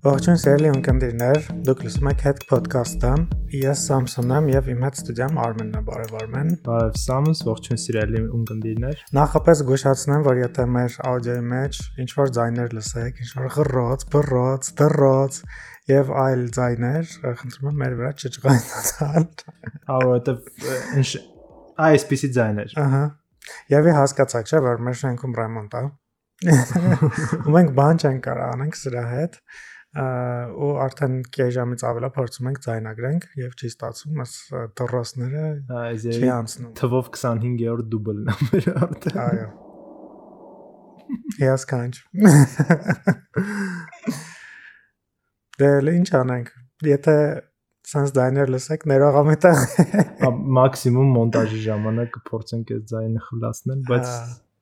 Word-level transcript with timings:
Ողջույն 0.00 0.38
սիրելի 0.40 0.68
ունկնդիրներ, 0.72 1.46
դուք 1.66 1.80
լսում 1.84 2.06
եք 2.08 2.22
Head 2.24 2.38
Podcast-ը։ 2.48 3.08
Ես 3.52 3.82
Սամսոնն 3.90 4.30
եմ 4.38 4.46
եւ 4.48 4.70
իմ 4.72 4.84
հետ 4.86 5.00
ստուդիայում 5.00 5.40
Արմենն 5.44 5.74
է, 5.76 5.82
բարև 5.90 6.14
Արմեն։ 6.20 6.52
Բարև 6.64 6.96
Սամս, 7.02 7.42
ողջույն 7.50 7.80
սիրելի 7.82 8.22
ունկնդիրներ։ 8.38 9.02
Նախապես 9.18 9.60
զգուշացնեմ, 9.60 10.24
որ 10.24 10.40
եթե 10.40 10.66
մեր 10.78 10.96
աուդիոյի 11.10 11.44
մեջ 11.50 11.80
ինչ 12.00 12.08
որ 12.16 12.32
ձայներ 12.40 12.72
լսեք, 12.80 13.20
ինչ 13.20 13.30
որ 13.36 13.52
խռոց, 13.60 14.06
բռոց, 14.16 14.70
դռոց 14.80 15.40
եւ 15.92 16.12
այլ 16.24 16.44
ձայներ, 16.56 17.12
խնդրում 17.44 17.68
եմ 17.68 17.80
մեր 17.84 17.96
վրա 18.00 18.12
չճղայնացալ։ 18.24 19.26
Հա, 19.60 19.98
որովհետեւ 20.00 21.12
այսպիսի 21.90 22.30
ձայներ։ 22.40 22.78
Ահա։ 22.88 23.02
Եվ 23.74 23.90
հասկացաք, 24.00 24.48
չէ՞, 24.48 24.62
որ 24.64 24.80
մեր 24.86 24.96
շենքում 25.00 25.36
ռեմոնտ 25.40 25.76
է։ 25.76 25.84
Ու 26.40 27.52
մենք 27.52 27.72
բան 27.76 27.98
չենք 28.00 28.22
կարող 28.24 28.52
անենք 28.54 28.76
սրա 28.80 29.02
հետ 29.10 29.36
ու 29.90 30.70
արդեն 30.84 31.14
կես 31.34 31.48
ժամից 31.56 31.82
ավելա 31.88 32.10
փորձում 32.14 32.48
ենք 32.50 32.60
ձայնագրենք 32.66 33.24
եւ 33.40 33.56
չի 33.58 33.70
ստացվում, 33.72 34.20
աս 34.22 34.34
դրոսները 34.78 35.46
չի 36.14 36.30
անցնում։ 36.36 36.70
Թվով 36.78 37.08
25-րդ 37.16 37.88
դուբլն 37.94 38.30
է 38.30 38.36
մեր 38.44 38.68
արդեն։ 38.86 39.18
Այո։ 39.24 39.48
Հիասքանչ։ 41.40 41.94
Դե 45.60 45.70
ինչ 45.90 46.08
անենք։ 46.20 46.52
Եթե 46.86 47.16
sense 47.90 48.14
ձայներ 48.14 48.52
լսեք, 48.54 48.86
ներողամիտ 48.92 49.48
է։ 49.50 49.52
Մաքսիմում 50.60 51.10
մոնտաժի 51.16 51.60
ժամանակ 51.66 52.14
կփորձենք 52.14 52.72
այս 52.76 52.86
ձայնը 52.92 53.24
խլացնել, 53.26 53.82
բայց 53.90 54.14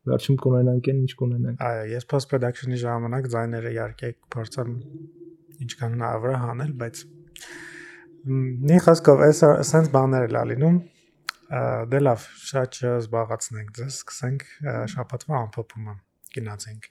վերջում 0.08 0.38
կունենանք 0.45 0.91
այն 0.92 1.00
ինչ 1.05 1.12
կունենանք։ 1.20 1.64
Այո, 1.69 1.84
ես 1.92 2.08
post 2.08 2.30
production-ի 2.33 2.78
ժամանակ 2.80 3.30
ձայները 3.34 3.72
իհարկե 3.77 4.12
կփորձեմ 4.16 4.70
ինչքան 5.65 5.97
հնարավոր 5.97 6.30
է 6.35 6.39
հանել, 6.45 6.73
բայց 6.83 7.03
մի 8.69 8.78
խոսքով 8.84 9.25
այս 9.28 9.42
sense 9.69 9.92
բաներ 9.95 10.33
լա 10.37 10.42
լինում 10.53 10.78
դե 11.92 12.00
լավ, 12.05 12.25
շատ 12.50 12.78
չզբաղացնենք 12.78 13.70
ձեզ, 13.78 14.00
սկսենք 14.03 14.42
շաբաթվա 14.95 15.39
ամփոփումը 15.39 15.95
գնացինք։ 16.34 16.91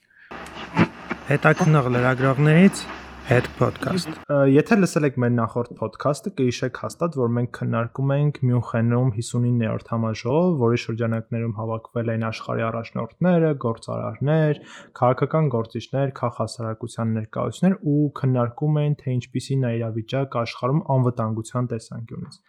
Հետաքնող 1.28 1.92
լրագրողներից 1.94 2.86
Head 3.28 3.48
Podcast։ 3.60 4.08
Եթե 4.48 4.76
լսել 4.80 5.06
եք 5.10 5.18
մեր 5.20 5.32
նախորդ 5.36 5.72
podcast-ը, 5.76 6.32
կհիշեք 6.38 6.78
հաստատ, 6.80 7.18
որ 7.20 7.34
մենք 7.36 7.50
քննարկում 7.58 8.14
ենք 8.16 8.40
Մյունխենում 8.48 9.10
59-րդ 9.18 9.92
համաժողով, 9.92 10.54
որի 10.62 10.80
շրջանակներում 10.84 11.58
հավաքվել 11.58 12.12
էին 12.14 12.24
աշխարհի 12.30 12.66
առաջնորդները, 12.70 13.52
գործարարներ, 13.68 14.62
քաղաքական 15.02 15.52
գործիչներ, 15.58 16.14
քաղաքասարակության 16.24 17.16
ներկայացուցիչներ 17.20 17.78
ու 17.84 18.08
քննարկում 18.24 18.80
էին, 18.88 18.96
թե 19.04 19.16
ինչպիսին 19.18 19.68
է 19.68 19.74
իրավիճակը 19.82 20.44
աշխարհում 20.48 20.84
անվտանգության 20.96 21.72
տեսանկյունից 21.76 22.44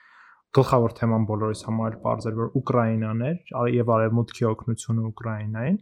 գլխավոր 0.56 0.92
թեման 0.96 1.24
բոլորիս 1.28 1.62
համար 1.68 1.96
էր 2.28 2.36
որ 2.38 2.54
Ուկրաինան 2.58 3.24
էր 3.28 3.50
եւ 3.74 3.90
արևմուտքի 3.94 4.46
օգնությունը 4.48 5.02
Ուկրաինային 5.10 5.76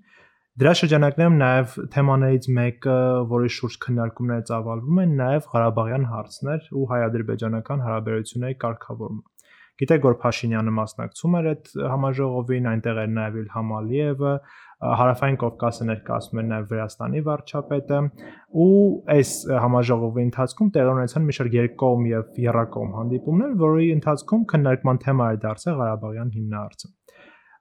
Դրա 0.56 0.70
շրջանակներում 0.78 1.34
նաև 1.36 1.72
թեմաներից 1.92 2.46
մեկը, 2.56 2.92
որի 3.28 3.50
շուրջ 3.56 3.74
քննարկումներ 3.82 4.44
ծավալվում 4.48 5.00
են, 5.02 5.10
նաև 5.18 5.48
Ղարաբաղյան 5.52 6.06
հարցն 6.12 6.48
էր 6.54 6.70
ու 6.80 6.84
հայ-ադրբեջանական 6.92 7.82
հարաբերությունների 7.84 8.56
կարգավորումը։ 8.62 9.52
Գիտեք, 9.82 10.06
որ 10.08 10.16
Փաշինյանը 10.22 10.74
մասնակցում 10.78 11.36
էր 11.36 11.50
այդ 11.52 11.70
համաժողովին, 11.92 12.70
այնտեղ 12.72 13.00
էր 13.04 13.12
նաև 13.18 13.38
Իլհամ 13.42 13.74
Ալիևը, 13.76 14.32
Հարավային 14.96 15.38
Կովկասը 15.44 15.88
ներկայացնում 15.92 16.40
էր 16.40 16.48
նաև 16.56 16.72
Վրաստանի 16.72 17.22
վարչապետը 17.28 18.00
ու 18.64 18.72
այս 19.12 19.32
համաժողովի 19.66 20.24
ընթացքում 20.30 20.70
տեղ 20.76 20.92
ունեցան 20.96 21.28
մի 21.28 21.36
շարք 21.36 21.56
երկկողմ 21.60 22.08
եւ 22.16 22.40
երակողմ 22.46 22.96
հանդիպումներ, 22.96 23.56
որի 23.66 23.90
ընթացքում 24.00 24.48
քննարկման 24.56 25.02
թեմա 25.04 25.32
էր 25.36 25.42
դարձել 25.44 25.80
Ղարաբաղյան 25.84 26.32
հիմնահարցը 26.40 26.96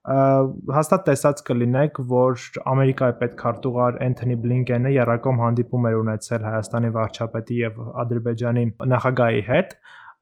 հաստատ 0.06 1.04
տեսած 1.10 1.40
կլինեք, 1.48 2.00
որ 2.10 2.42
Ամերիկայի 2.72 3.14
պետքարտուղար 3.22 3.96
Էնթոնի 4.06 4.36
Բլինկենը 4.44 4.92
երակոմ 4.96 5.40
հանդիպում 5.42 5.88
էր 5.90 5.96
ունեցել 6.02 6.44
Հայաստանի 6.46 6.92
վարչապետի 6.98 7.58
եւ 7.62 7.80
Ադրբեջանի 8.04 8.66
նախագահի 8.92 9.42
հետ։ 9.50 9.74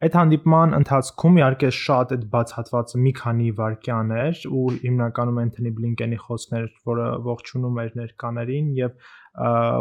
Այդ 0.03 0.16
հանդիպման 0.19 0.75
ընթացքում 0.77 1.38
իհարկե 1.39 1.67
շատ 1.79 2.13
այդ 2.13 2.23
բաց 2.31 2.53
հատվածը 2.57 3.01
մի 3.03 3.11
քանի 3.19 3.49
վայրկյան 3.59 4.09
էր 4.23 4.39
ու 4.51 4.63
հիմնականում 4.83 5.41
Էնթոնի 5.44 5.71
Բլինկենի 5.77 6.19
խոսքներ, 6.23 6.65
որը 6.91 7.07
ողջունում 7.27 7.79
էր 7.83 7.94
ներկաներին 8.00 8.71
եւ 8.79 8.97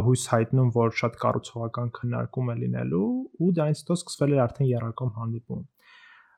հույս 0.07 0.27
հայտնում, 0.35 0.71
որ 0.79 0.95
շատ 1.03 1.19
կառուցողական 1.27 1.95
քննարկում 1.99 2.53
է 2.55 2.59
լինելու 2.63 3.07
ու 3.43 3.53
դրանից 3.59 3.83
հետո 3.83 3.99
սկսվել 4.03 4.37
էր 4.39 4.45
արդեն 4.47 4.71
երակոմ 4.73 5.15
հանդիպում։ 5.19 5.65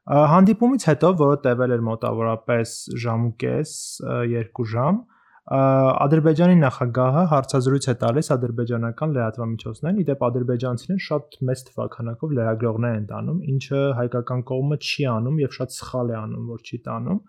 Հանդիպումից 0.04 0.84
հետո, 0.91 1.10
որը 1.16 1.37
տևել 1.44 1.75
էր 1.75 1.82
մոտավորապես 1.88 2.72
ժամ 3.04 3.22
ու 3.28 3.34
կես, 3.41 3.70
2 4.04 4.66
ժամ, 4.75 4.98
Ադրբեջանի 5.44 6.54
նախագահը 6.60 7.22
հարցազրույց 7.31 7.87
է 7.92 7.94
տալիս 8.00 8.31
ադրբեջանական 8.37 9.10
լրատվամիջոցներին։ 9.16 9.98
Իդեպ 10.04 10.22
ադրբեջանցիները 10.28 11.04
շատ 11.06 11.37
մեծ 11.48 11.64
թվականակով 11.69 12.37
լրագրողներ 12.38 12.94
են 13.00 13.09
տանում, 13.10 13.43
ինչը 13.53 13.81
հայկական 14.00 14.44
կողմը 14.50 14.78
չի 14.84 15.09
անում 15.14 15.43
եւ 15.44 15.59
շատ 15.59 15.75
սխալ 15.76 16.14
է 16.14 16.16
անում, 16.20 16.47
որ 16.54 16.64
չի 16.64 16.78
տանում, 16.88 17.20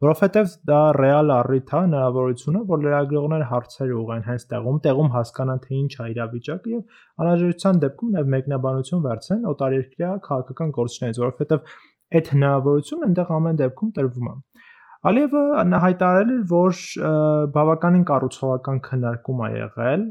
որովհետեւ 0.00 0.52
դա 0.70 0.80
ռեալ 0.96 1.30
առիթ 1.36 1.70
է, 1.70 1.80
հնարավորությունը, 1.84 2.60
որ 2.70 2.82
լրագրողները 2.84 3.46
հարցեր 3.50 3.90
ուղղեն 4.00 4.22
հենց 4.30 4.46
տեղում, 4.50 4.78
տեղում 4.86 5.10
հասկանան 5.14 5.60
թե 5.66 5.72
ինչ 5.80 5.92
է 5.92 6.06
իրավիճակը 6.14 6.70
եւ 6.72 7.00
անհրաժեշտության 7.20 7.80
դեպքում 7.84 8.14
նաեւ 8.16 8.30
մեկնաբանություն 8.34 9.04
վերցնեն 9.06 9.44
օտարերկրյա 9.50 10.12
քաղաքական 10.30 10.72
գործիչներից, 10.80 11.20
որովհետեւ 11.20 11.76
այդ 12.18 12.30
հնարավորությունը 12.34 13.10
այնտեղ 13.10 13.34
ամեն 13.40 13.60
դեպքում 13.60 13.90
տրվում 13.98 14.30
է։ 14.30 14.36
Ալիևը 15.00 15.42
հայտարարել 15.82 16.30
էր, 16.34 16.40
որ 16.50 16.80
բավականին 17.54 18.02
կառուցողական 18.10 18.80
քննարկում 18.84 19.38
ա 19.40 19.46
եղել, 19.54 20.02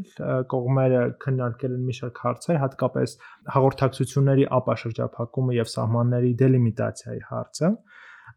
կողմերը 0.53 1.01
քննարկել 1.25 1.75
են 1.75 1.83
մի 1.89 1.95
շարք 1.97 2.21
հարցեր, 2.23 2.57
հատկապես 2.63 3.11
հաղորդակցությունների 3.55 4.47
ապաշրջափակումը 4.57 5.57
եւ 5.59 5.69
սահմանների 5.73 6.31
դելիմիտացիայի 6.39 7.21
հարցը 7.29 7.69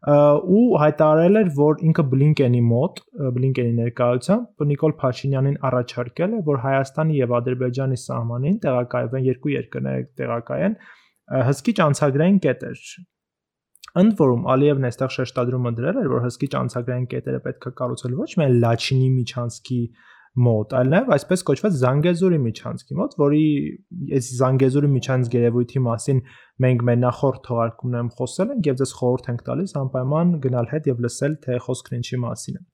ու 0.03 0.61
հայտարարել 0.83 1.39
էր, 1.41 1.49
որ 1.57 1.81
ինքը 1.89 2.03
Բլինկենի 2.11 2.61
մոտ, 2.69 3.01
Բլինկենի 3.37 3.73
ներկայությամբ 3.77 4.63
Նիկոլ 4.73 4.93
Փաշինյանին 4.99 5.57
առաջարկել 5.69 6.33
է, 6.37 6.41
որ 6.49 6.59
Հայաստանի 6.65 7.17
եւ 7.21 7.35
Ադրբեջանի 7.39 7.99
սահմանին 8.03 8.59
տեղակայվեն 8.67 9.27
երկու 9.29 9.53
երկրները 9.53 10.05
տեղակայեն 10.21 10.77
հսկիչ 11.49 11.77
անցագրային 11.87 12.39
կետեր 12.43 12.83
Ընդ 13.93 14.13
որում 14.17 14.47
Ալիևն 14.49 14.87
այստեղ 14.89 15.11
շեշտադրումը 15.13 15.71
դրել 15.77 15.97
էր, 16.01 16.07
որ 16.13 16.23
հսկիչ 16.23 16.51
անցագրային 16.59 17.03
կետերը 17.11 17.41
պետք 17.43 17.67
է 17.69 17.71
կառուցել 17.77 18.15
ոչ 18.23 18.29
միայն 18.39 18.55
Լաչինի 18.63 19.09
միջանցքի 19.19 19.81
մոտ, 20.33 20.71
այլ 20.73 20.87
նաև 20.89 21.11
այսպես 21.13 21.43
կոչված 21.45 21.75
Զանգեզուրի 21.77 22.39
միջանցքի 22.41 22.95
մոտ, 22.97 23.11
որի 23.21 23.43
այս 24.17 24.29
Զանգեզուրի 24.39 24.89
միջանց 24.93 25.29
գերեվույթի 25.33 25.81
մասին 25.87 26.21
մենք 26.65 26.85
մեր 26.89 26.97
նախորդ 27.03 27.43
թողարկումներում 27.47 28.09
խոսել 28.17 28.53
ենք 28.55 28.69
եւ 28.71 28.79
ձեզ 28.81 28.93
խորհուրդ 28.97 29.29
ենք 29.29 29.43
տալիս 29.49 29.75
անպայման 29.83 30.33
գնալ 30.47 30.69
հետ 30.73 30.89
եւ 30.89 31.05
լսել 31.05 31.37
թե 31.45 31.59
խոսքն 31.67 31.97
ինչի 32.01 32.19
մասին 32.23 32.57
է։ 32.57 32.65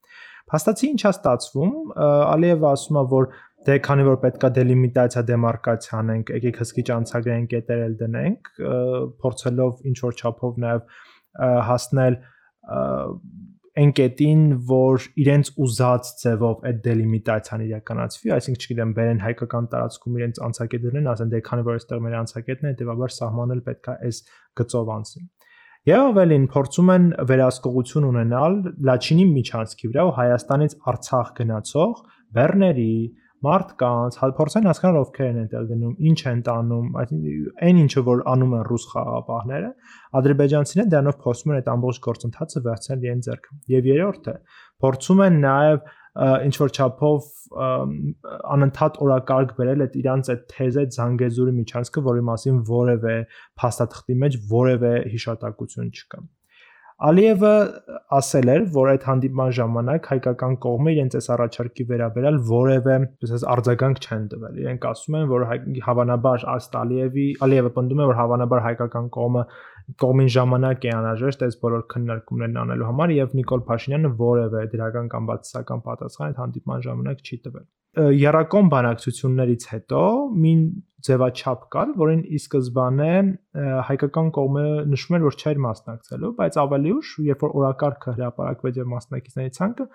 Փաստացի 0.49 0.87
ինչա 0.89 1.09
ստացվում, 1.13 1.73
Ալիևը 1.99 2.67
ասում 2.69 2.97
է, 2.97 3.03
որ 3.11 3.27
դե 3.67 3.75
քանի 3.85 4.05
որ 4.07 4.17
պետքա 4.23 4.49
դելիմիտացիա 4.55 5.23
դեմարկացիա 5.29 5.97
անենք, 5.99 6.31
եկեք 6.39 6.59
հսկիչ 6.63 6.87
անցագրային 6.95 7.47
կետեր 7.53 7.83
էլ 7.85 7.95
դնենք, 7.99 8.51
փորձելով 9.23 9.83
ինչ 9.89 9.97
որ 10.05 10.19
չափով 10.19 10.59
նաև 10.63 10.85
հասնել 11.69 12.19
այն 13.79 13.91
կետին, 13.95 14.41
որ 14.69 15.05
իրենց 15.23 15.49
ուզած 15.63 16.07
ձևով 16.23 16.63
այդ 16.69 16.79
դելիմիտացիան 16.87 17.61
իրականացվի, 17.67 18.31
այսինքն 18.35 18.63
չգիտեմ, 18.65 18.93
բերեն 18.97 19.21
հայկական 19.23 19.67
տարածքում 19.73 20.17
իրենց 20.19 20.41
անցակետերն, 20.47 21.09
ասեն 21.13 21.31
դե 21.33 21.41
քանի 21.49 21.65
որ 21.67 21.77
այստեղ 21.79 22.01
մեր 22.05 22.17
անցակետն 22.19 22.69
է, 22.69 22.73
հետեւաբար 22.73 23.13
սահմանել 23.19 23.61
պետքա 23.69 23.95
այս 24.09 24.21
գծով 24.59 24.91
անցնի։ 24.99 25.23
Եվ 25.89 26.01
ավելին 26.09 26.45
փորձում 26.51 26.89
են 26.91 27.05
վերահսկողություն 27.29 28.07
ունենալ 28.09 28.55
Լաչինի 28.89 29.25
միջանցքի 29.29 29.89
վրա 29.93 30.03
ու 30.09 30.15
Հայաստանից 30.17 30.75
Արցախ 30.91 31.29
գնացող 31.39 32.01
բեռների, 32.35 32.95
մարդկանց, 33.45 34.17
հա 34.19 34.27
փորձեն 34.39 34.67
հասկանալ 34.69 34.97
ովքեր 34.99 35.27
են 35.29 35.37
այնտեղ 35.39 35.67
գնում, 35.69 35.93
ինչ 36.09 36.19
են 36.31 36.41
տանում, 36.47 36.87
այն 36.99 37.79
ինչը 37.83 38.03
որ 38.09 38.23
անում 38.33 38.55
են 38.59 38.65
ռուս 38.69 38.87
խաղապահները, 38.93 39.69
ադրբեջանցիները 40.19 40.91
դրանով 40.93 41.17
փորձում 41.23 41.53
են 41.53 41.59
այդ 41.59 41.69
ամբողջ 41.73 42.01
գործընթացը 42.09 42.63
վերցնել 42.67 43.05
իրեն 43.07 43.23
ձեռք։ 43.29 43.49
Եվ 43.75 43.89
երրորդը, 43.89 44.35
փորձում 44.83 45.23
են 45.29 45.39
նաև 45.45 45.87
ինչ 46.19 46.55
որ 46.59 46.73
չափով 46.75 47.27
անընդհատ 48.55 48.97
օրակարգ 49.05 49.53
բերել 49.59 49.83
այդ 49.85 49.95
իրանց 49.99 50.31
այդ 50.33 50.41
թեզը 50.53 50.83
Զանգեզուրի 50.95 51.53
միջանցքը, 51.59 52.03
որի 52.09 52.25
մասին 52.29 52.59
որևէ 52.69 53.15
փաստաթղթի 53.61 54.17
մեջ 54.25 54.37
որևէ 54.51 54.93
հիշատակություն 55.13 55.93
չկա։ 55.95 56.21
Ալիևը 56.99 57.51
ասել 58.11 58.49
էր, 58.51 58.63
որ 58.75 58.89
այդ 58.91 59.05
հանդիպման 59.07 59.51
ժամանակ 59.55 60.07
հայկական 60.11 60.57
կողմը 60.65 60.93
իրենց 60.95 61.13
այս 61.19 61.29
առաջարկի 61.35 61.85
վերաբերյալ 61.91 62.39
որևէ, 62.49 62.97
ասես 63.23 63.45
արձագանք 63.53 64.01
չեն 64.03 64.25
տվել։ 64.33 64.59
Իրենք 64.65 64.87
ասում 64.89 65.17
են, 65.19 65.29
որ 65.31 65.45
հավանաբար 65.87 66.45
ըստ 66.55 66.77
Ալիևի, 66.81 67.27
Ալիևը 67.47 67.73
պնդում 67.79 68.03
է, 68.03 68.09
որ 68.11 68.19
հավանաբար 68.19 68.63
հայկական 68.67 69.09
կողմը 69.15 69.45
կողմին 70.03 70.31
ժամանակ 70.35 70.85
է 70.85 70.95
անհրաժեշտ 70.99 71.45
այս 71.47 71.59
բոլոր 71.63 71.85
քննարկումներն 71.95 72.63
անելու 72.67 72.89
համար 72.91 73.13
եւ 73.15 73.35
Նիկոլ 73.39 73.63
Փաշինյանը 73.71 74.15
որևէ 74.19 74.67
դրական 74.75 75.11
կամ 75.15 75.29
բացասական 75.31 75.85
պատասխան 75.87 76.27
այդ 76.29 76.41
հանդիպման 76.43 76.83
ժամանակ 76.89 77.23
չի 77.25 77.39
տվել 77.47 77.65
երակոմ 77.97 78.69
բանակցություններից 78.69 79.63
հետո 79.73 80.03
մին 80.43 80.61
ձևաչափ 81.07 81.61
կար, 81.73 81.91
որին 81.99 82.21
ի 82.27 82.39
սկզբանե 82.39 83.11
հայկական 83.87 84.29
կողմը 84.35 84.65
նշում 84.91 85.17
էր, 85.17 85.25
որ 85.25 85.37
չէր 85.39 85.61
մասնակցելու, 85.65 86.31
բայց 86.39 86.57
ավելի 86.63 86.93
ուշ, 86.99 87.13
երբ 87.29 87.45
որ 87.45 87.55
օրակարգը 87.59 88.15
հրապարակվեց 88.19 88.79
եւ 88.81 88.89
մասնակիցների 88.93 89.53
ցանկը 89.57 89.87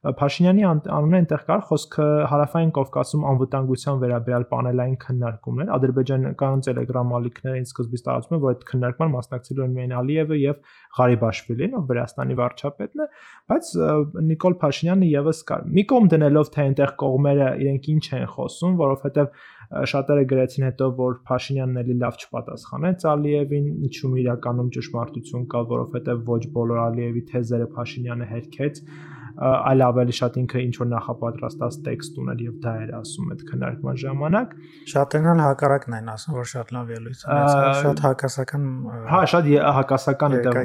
Փաշինյանի 0.00 0.62
անունը 0.64 1.18
այնտեղ 1.18 1.42
կար 1.44 1.62
խոսքը 1.68 2.04
հարավային 2.30 2.70
Կովկասում 2.76 3.24
անվտանգության 3.30 3.98
վերաբերյալ 4.00 4.46
պանելային 4.52 4.94
քննարկումներ 5.02 5.72
ադրբեջանական 5.76 6.62
Telegram 6.64 7.12
ալիքներին 7.18 7.66
սկզբից 7.68 8.04
տարածում 8.06 8.36
են 8.38 8.40
որ 8.46 8.54
այդ 8.54 8.64
քննարկման 8.70 9.12
մասնակցելու 9.12 9.66
են 9.66 9.74
միայն 9.76 9.92
Ալիևը 10.00 10.38
եւ 10.40 10.72
Ղարիբաշվիլին 10.96 11.76
ով 11.76 11.84
Վրաստանի 11.92 12.38
վարչապետն 12.40 13.04
է 13.04 13.08
բայց 13.52 13.70
Նիկոլ 14.30 14.56
Փաշինյանը 14.64 15.10
եւս 15.20 15.44
կար 15.52 15.68
մի 15.76 15.84
կողմ 15.92 16.10
դնելով 16.16 16.50
թե 16.56 16.64
այնտեղ 16.64 16.96
կողմերը 17.04 17.52
իրենք 17.60 17.92
ինչ 17.92 18.04
են 18.16 18.26
խոսում 18.40 18.80
որովհետեւ 18.80 19.30
շատերը 19.90 20.24
գրեցին 20.32 20.64
հետո 20.66 20.86
որ 20.98 21.12
Փաշինյանն 21.28 21.80
էլի 21.84 21.94
լավ 22.00 22.16
չպատասխանեց 22.24 23.04
Ալիևին 23.10 23.68
ինչու 23.86 24.10
իրականում 24.24 24.72
ճշմարտություն 24.80 25.46
կա 25.52 25.62
որովհետեւ 25.70 26.24
ոչ 26.30 26.42
բոլոր 26.56 26.80
Ալիևի 26.88 27.22
թեզերը 27.30 27.68
Փաշինյանը 27.76 28.30
հերքեց 28.34 28.82
այլ 29.40 29.82
ավելի 29.86 30.14
շատ 30.18 30.36
ինքը 30.40 30.62
ինչ 30.66 30.74
որ 30.80 30.88
նախապատրաստած 30.90 31.76
տեքստ 31.86 32.18
ուներ 32.20 32.42
եւ 32.44 32.54
դա 32.64 32.72
էր 32.80 32.92
ասում 33.00 33.32
այդ 33.34 33.44
քննարկման 33.50 34.00
ժամանակ 34.02 34.54
շատերն 34.92 35.28
էլ 35.30 35.42
հակառակն 35.44 35.96
են 36.00 36.10
ասում 36.14 36.36
որ 36.40 36.48
շատ 36.50 36.72
լավ 36.76 36.92
ելույթ 36.94 37.20
է 37.20 37.38
շատ 37.80 38.02
հակասական 38.06 38.66
հա 39.10 39.20
շատ 39.34 39.50
հակասական 39.80 40.36
այդտեղ 40.40 40.60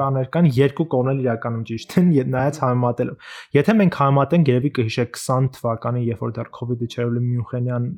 բաներ 0.00 0.30
կան 0.36 0.50
երկու 0.56 0.88
կողմն 0.96 1.22
իրականում 1.26 1.64
ճիշտ 1.70 1.96
են 2.00 2.12
նայած 2.36 2.60
համեմատելով 2.66 3.32
եթե 3.56 3.76
մենք 3.80 3.98
համեմատենք 4.02 4.52
երևի 4.52 4.70
կհիշեք 4.80 5.20
20 5.22 5.50
թվականին 5.56 6.06
երբ 6.06 6.22
որ 6.26 6.36
դեռ 6.36 6.52
COVID-ը 6.56 6.88
չէր 6.92 7.16
ու 7.16 7.24
Մյունխենյան 7.26 7.88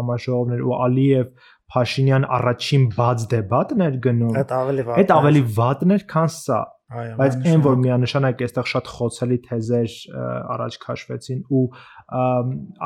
համաժողովներ 0.00 0.64
ու 0.66 0.76
Ալիև 0.86 1.48
Փաշինյան 1.70 2.24
առաջին 2.34 2.86
բաց 2.96 3.24
դեբատն 3.30 3.82
էր 3.86 3.98
գնում 4.06 4.38
այդ 4.40 5.12
ավելի 5.16 5.42
վատն 5.58 5.94
էր 5.96 6.06
քան 6.10 6.30
սա 6.34 6.58
բայց 6.90 7.36
այն 7.46 7.60
որ 7.64 7.76
միանշանակ 7.84 8.40
այստեղ 8.46 8.68
շատ 8.70 8.88
խոցելի 8.90 9.36
թեզեր 9.46 9.92
առաջ 10.54 10.78
քաշվեցին 10.84 11.44
ու 11.54 11.62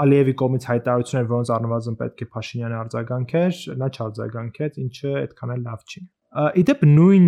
Ալիևի 0.04 0.34
կողմից 0.42 0.66
հայտարարություն 0.70 1.20
էր 1.22 1.30
որոնց 1.30 1.52
առնվազն 1.56 1.96
պետք 2.02 2.24
է 2.24 2.28
Փաշինյանը 2.34 2.76
արձագանքեր, 2.82 3.62
նա 3.80 3.88
չարձագանքեց, 3.94 4.78
ինչը 4.84 5.14
այդքան 5.24 5.54
էլ 5.54 5.64
լավ 5.70 5.88
չի։ 5.88 6.04
Իդեպ 6.34 6.80
նույն 6.90 7.26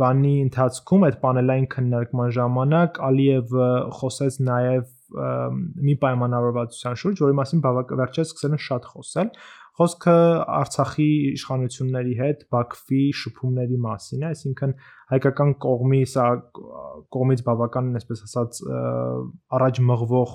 բանի 0.00 0.34
ընթացքում 0.46 1.02
այդ 1.06 1.16
պանելային 1.22 1.66
քննարկման 1.76 2.30
ժամանակ 2.36 3.00
Ալիևը 3.06 3.66
խոսեց 4.00 4.38
նաև 4.46 4.86
մի 5.86 5.94
պայմանավորվածության 6.02 6.96
շուրջ, 7.02 7.20
որի 7.26 7.36
մասին 7.40 7.60
բավականաչես 7.66 8.32
սկսել 8.32 8.56
են 8.56 8.62
շատ 8.66 8.88
խոսել, 8.94 9.28
Խոսքը 9.76 10.12
Արցախի 10.56 11.06
իշխանությունների 11.36 12.14
հետ 12.16 12.44
Բաքվի 12.54 13.00
շփումների 13.20 13.76
մասին 13.84 14.22
է, 14.24 14.30
այսինքն 14.30 14.72
հայկական 15.12 15.52
կողմի 15.66 16.00
սա 16.12 16.24
կողմից 17.16 17.42
բավականին, 17.48 17.98
այսպես 18.00 18.22
ասած, 18.26 18.60
առաջ 19.58 19.80
մղվող 19.90 20.32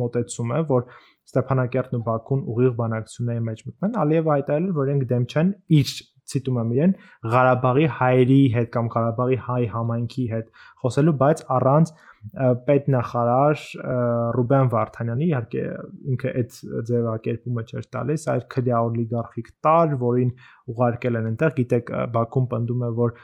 մոտեցում 0.00 0.54
է, 0.58 0.60
որ 0.72 0.88
Ստեփանակերտն 1.30 2.00
ու 2.00 2.04
Բաքուն 2.10 2.42
ուղիղ 2.50 2.72
բանակցությունների 2.80 3.42
մեջ 3.46 3.62
մտնեն։ 3.70 3.98
Ալիևը 4.02 4.32
հայտարարել, 4.34 4.70
որ 4.80 4.90
իրենք 4.90 5.04
դեմ 5.12 5.26
չեն 5.30 5.52
իր 5.78 5.92
ցիտում 6.30 6.60
եմ 6.60 6.70
իրեն 6.76 6.94
Ղարաբաղի 7.34 7.88
հայերի 8.00 8.42
հետ 8.56 8.70
կամ 8.76 8.92
Ղարաբաղի 8.94 9.38
հայ 9.48 9.62
համայնքի 9.74 10.26
հետ 10.30 10.54
խոսելու, 10.84 11.16
բայց 11.20 11.42
առանց 11.56 11.92
պետնախարար 12.68 13.62
Ռուբեն 14.36 14.70
Վարդանյանի 14.74 15.26
իհարկե 15.30 15.62
ինքը 16.12 16.32
այդ 16.40 16.56
ձևակերպումը 16.90 17.64
չէր 17.70 17.86
տալիս, 17.96 18.26
այլ 18.34 18.42
քրյա 18.54 18.80
օլիգարխիկ 18.90 19.48
տար, 19.64 19.94
որին 20.04 20.32
ուղարկել 20.74 21.20
են 21.20 21.28
այնտեղ, 21.30 21.54
գիտեք 21.60 21.92
Բաքուն 22.16 22.48
պնդում 22.52 22.84
է, 22.84 22.90
որ 23.00 23.14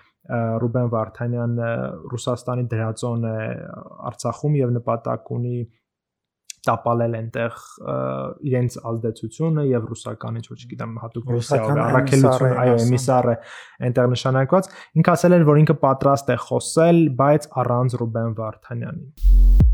Ռուբեն 0.64 0.88
Վարդանյանը 0.96 1.72
Ռուսաստանի 2.12 2.64
դրածոն 2.72 3.26
է 3.30 3.36
Արցախում 4.10 4.56
եւ 4.62 4.72
նպատակ 4.80 5.30
ունի 5.36 5.58
տապալել 6.66 7.16
այնտեղ 7.20 7.58
իրենց 8.50 8.78
ազդեցությունը 8.90 9.66
եւ 9.70 9.88
ռուսական 9.92 10.40
ինչ 10.40 10.46
որ 10.50 10.62
չգիտեմ 10.66 10.96
հատուկ 11.04 11.30
ռուսիայի 11.36 11.78
առաքելություն 11.86 12.58
այո 12.64 12.76
էմիսար 12.86 13.30
է 13.32 13.36
այնտեղ 13.88 14.10
նշանակված 14.16 14.70
ինքը 15.00 15.14
ասել 15.16 15.38
էր 15.38 15.46
որ 15.52 15.62
ինքը 15.62 15.78
պատրաստ 15.86 16.34
է 16.34 16.38
խոսել 16.46 17.02
բայց 17.22 17.48
առանց 17.64 17.98
Ռուբեն 18.02 18.36
Վարդանյանի 18.40 19.66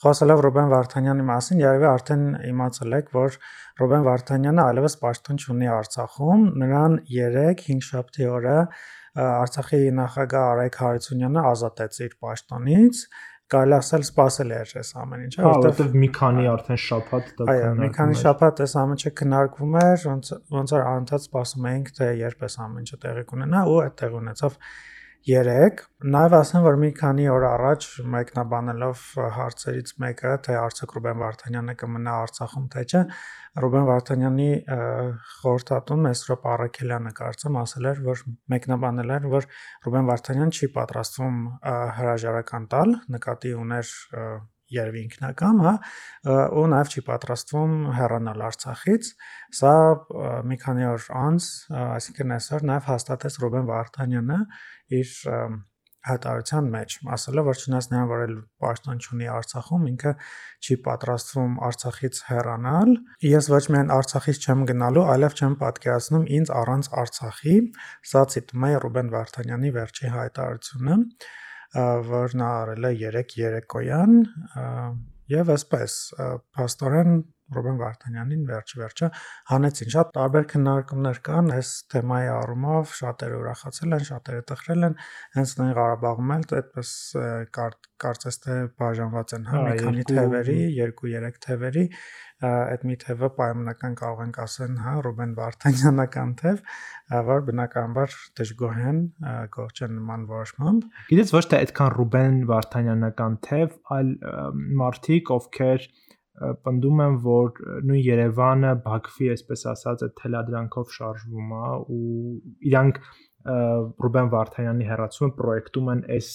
Խոսելով 0.00 0.38
Ռոբեն 0.46 0.70
Վարդանյանի 0.72 1.24
մասին, 1.28 1.58
երևի 1.60 1.86
արդեն 1.90 2.22
իմացել 2.48 2.94
եք, 2.96 3.10
որ 3.12 3.34
Ռոբեն 3.80 4.06
Վարդանյանը 4.06 4.62
այլևս 4.62 4.94
պաշտոն 5.02 5.40
չունի 5.42 5.68
Արցախում։ 5.74 6.46
Նրան 6.62 6.94
3-5 7.10 7.82
շաբթի 7.90 8.28
օրը 8.30 8.54
Արցախի 9.26 9.80
նախագահ 9.98 10.46
Արայք 10.54 10.80
Հարությունյանը 10.80 11.44
ազատեց 11.50 12.00
իր 12.06 12.16
պաշտոնից 12.24 13.02
կարելի 13.50 13.74
ասել 13.76 14.04
սпасել 14.06 14.50
է 14.50 14.58
այս 14.80 14.90
ամեն 15.00 15.24
ինչը, 15.26 15.40
հա, 15.42 15.52
որովհետև 15.60 15.96
մի 16.00 16.08
քանի 16.16 16.44
արդեն 16.50 16.80
շփաթ 16.84 17.30
դա 17.40 17.46
քննարկվում 17.46 17.50
էր։ 17.50 17.64
Այո, 17.64 17.72
մի 17.80 17.88
քանի 17.96 18.18
շփաթ 18.20 18.62
այս 18.64 18.74
ամեն 18.80 19.00
ինչը 19.00 19.12
քննարկվում 19.20 19.76
էր, 19.80 20.04
ոնց 20.10 20.30
ոնց 20.54 20.74
որ 20.76 20.84
անընդհատ 20.90 21.26
սպասում 21.26 21.68
էինք, 21.70 21.90
թե 21.98 22.08
երբ 22.20 22.46
էս 22.46 22.56
ամեն 22.66 22.84
ինչը 22.84 23.00
տեղի 23.04 23.24
կունենա 23.30 23.64
ու 23.70 23.80
այդ 23.80 23.96
տեղ 24.00 24.16
ունեցավ 24.20 24.58
3 25.28 25.82
նաև 26.00 26.34
ասեմ 26.38 26.62
որ 26.64 26.76
մի 26.80 26.88
քանի 26.96 27.26
օր 27.28 27.44
առաջ 27.44 27.86
մեկնաբանելով 28.12 29.00
հարցերից 29.36 29.90
մեկը 30.00 30.30
թե 30.46 30.54
արդյոք 30.60 30.94
Ռուբեն 30.96 31.18
Վարդանյանը 31.20 31.74
կմնա 31.82 32.14
Արցախում 32.24 32.68
թե 32.72 32.84
չէ 32.88 33.02
Ռուբեն 33.64 33.88
Վարդանյանի 33.90 34.48
խորհրդատուն 35.40 36.04
Մեսրոպ 36.06 36.46
Արաքելյանը 36.54 37.12
կարծեմ 37.20 37.58
ասել 37.60 37.90
էր, 37.90 38.00
որ 38.06 38.22
մեկնաբանել 38.54 39.12
էր, 39.18 39.28
որ 39.34 39.50
Ռուբեն 39.84 40.08
Վարդանյան 40.10 40.54
չի 40.56 40.70
պատրաստվում 40.78 41.44
հրաժարական 42.00 42.70
տալ, 42.72 42.96
նկատի 43.18 43.54
ուներ 43.60 43.92
երևի 44.70 45.00
ինքնակամ, 45.02 45.62
հա, 45.66 45.72
ու 46.60 46.66
նաև 46.70 46.92
չի 46.94 47.02
պատրաստվում 47.08 47.72
հեռանալ 47.96 48.44
Արցախից։ 48.46 49.08
Սա 49.58 49.72
մի 50.46 50.58
քանի 50.62 50.86
օր 50.90 51.08
անց, 51.20 51.48
այսինքն 51.90 52.34
այսօր 52.36 52.66
նաև 52.70 52.90
հաստատեց 52.90 53.38
Ռուբեն 53.42 53.66
Վարդանյանը 53.70 54.38
իր 54.90 55.12
հայտարարության 56.00 56.68
մեջ, 56.72 56.94
ասելով 57.14 57.48
որ 57.50 57.58
չնայած 57.60 57.86
նրան 57.90 58.06
որ 58.08 58.22
էլ 58.24 58.36
պաշտոն 58.64 59.00
չունի 59.04 59.26
Արցախում, 59.34 59.82
ինքը 59.90 60.12
չի 60.64 60.76
պատրաստվում 60.86 61.58
Արցախից 61.68 62.20
հեռանալ։ 62.30 62.92
Ես 63.28 63.48
ոչ 63.52 63.62
միայն 63.74 63.92
Արցախից 63.96 64.40
չեմ 64.40 64.62
գնալու, 64.70 65.04
այլև 65.14 65.36
չեմ 65.36 65.56
պատկերացնում 65.60 66.24
ինձ 66.40 66.52
առանց 66.60 66.90
Արցախի։ 67.04 67.56
Սա 68.12 68.22
ցիտում 68.32 68.64
է 68.70 68.72
Ռուբեն 68.86 69.12
Վարդանյանի 69.16 69.72
վերջի 69.76 70.12
հայտարարությունը, 70.16 70.96
որ 72.10 72.38
նա 72.40 72.48
արել 72.64 72.88
է 72.88 72.94
3 73.04 73.36
երեկոյան 73.44 74.16
եւ 75.30 75.52
այսպես 75.54 75.98
փաստորեն 76.56 77.12
Ռոբեն 77.56 77.78
Վարդանյանին 77.80 78.42
վերջ 78.50 78.74
վերջը 78.80 79.10
հանեցին։ 79.50 79.92
Շատ 79.94 80.12
տարբեր 80.16 80.48
քննարկումներ 80.54 81.20
կան 81.30 81.52
այս 81.56 81.70
թեմայի 81.94 82.30
առումով, 82.36 82.94
շատերը 83.00 83.38
ուրախացել 83.40 83.96
են, 83.98 84.06
շատերը 84.10 84.46
տխրել 84.50 84.88
են, 84.90 84.96
հենց 85.36 85.54
նույն 85.60 85.74
Ղարաբաղում 85.80 86.34
էլ 86.36 86.48
այդպես 86.60 86.90
կարծես 88.00 88.38
թե 88.40 88.56
բաժանված 88.80 89.32
են, 89.36 89.46
հա, 89.50 89.62
մի 89.66 89.78
քանի 89.80 90.04
թևերի, 90.10 90.58
2-3 90.78 91.40
թևերի, 91.44 91.84
այդ 92.40 92.84
մի 92.88 92.96
թևը 93.02 93.28
պայմանական 93.36 93.96
կարող 94.00 94.22
ենք 94.24 94.38
ասեն, 94.44 94.78
հա, 94.80 94.94
Ռոբեն 95.04 95.34
Վարդանյանական 95.36 96.32
թև, 96.40 96.62
որ 97.28 97.44
բնականաբար 97.50 98.16
դժգոհ 98.40 98.80
են 98.90 99.02
գողջան 99.56 99.92
նման 99.98 100.24
որոշմամբ։ 100.30 100.86
Գիտես 101.10 101.34
ոչ 101.36 101.44
թե 101.50 101.60
այդքան 101.66 101.92
Ռուբեն 101.98 102.38
Վարդանյանական 102.50 103.36
թև, 103.50 103.76
այլ 103.98 104.14
մարդիկ, 104.80 105.34
ովքեր 105.36 105.86
պնդում 106.40 107.00
եմ, 107.04 107.16
որ 107.24 107.64
նույն 107.88 108.04
Երևանը 108.06 108.70
Բաքվի, 108.84 109.30
այսպես 109.34 109.64
ասած, 109.74 110.04
այդ 110.06 110.14
թելադրանքով 110.20 110.94
շարժվում 110.96 111.52
է 111.56 111.64
ու 111.96 112.04
իրանք 112.70 113.00
Ռուբեն 113.40 114.30
Վարդանյանի 114.34 114.86
հերացումը 114.90 115.30
պրոյեկտում 115.38 115.86
են 115.94 116.02
այս 116.16 116.28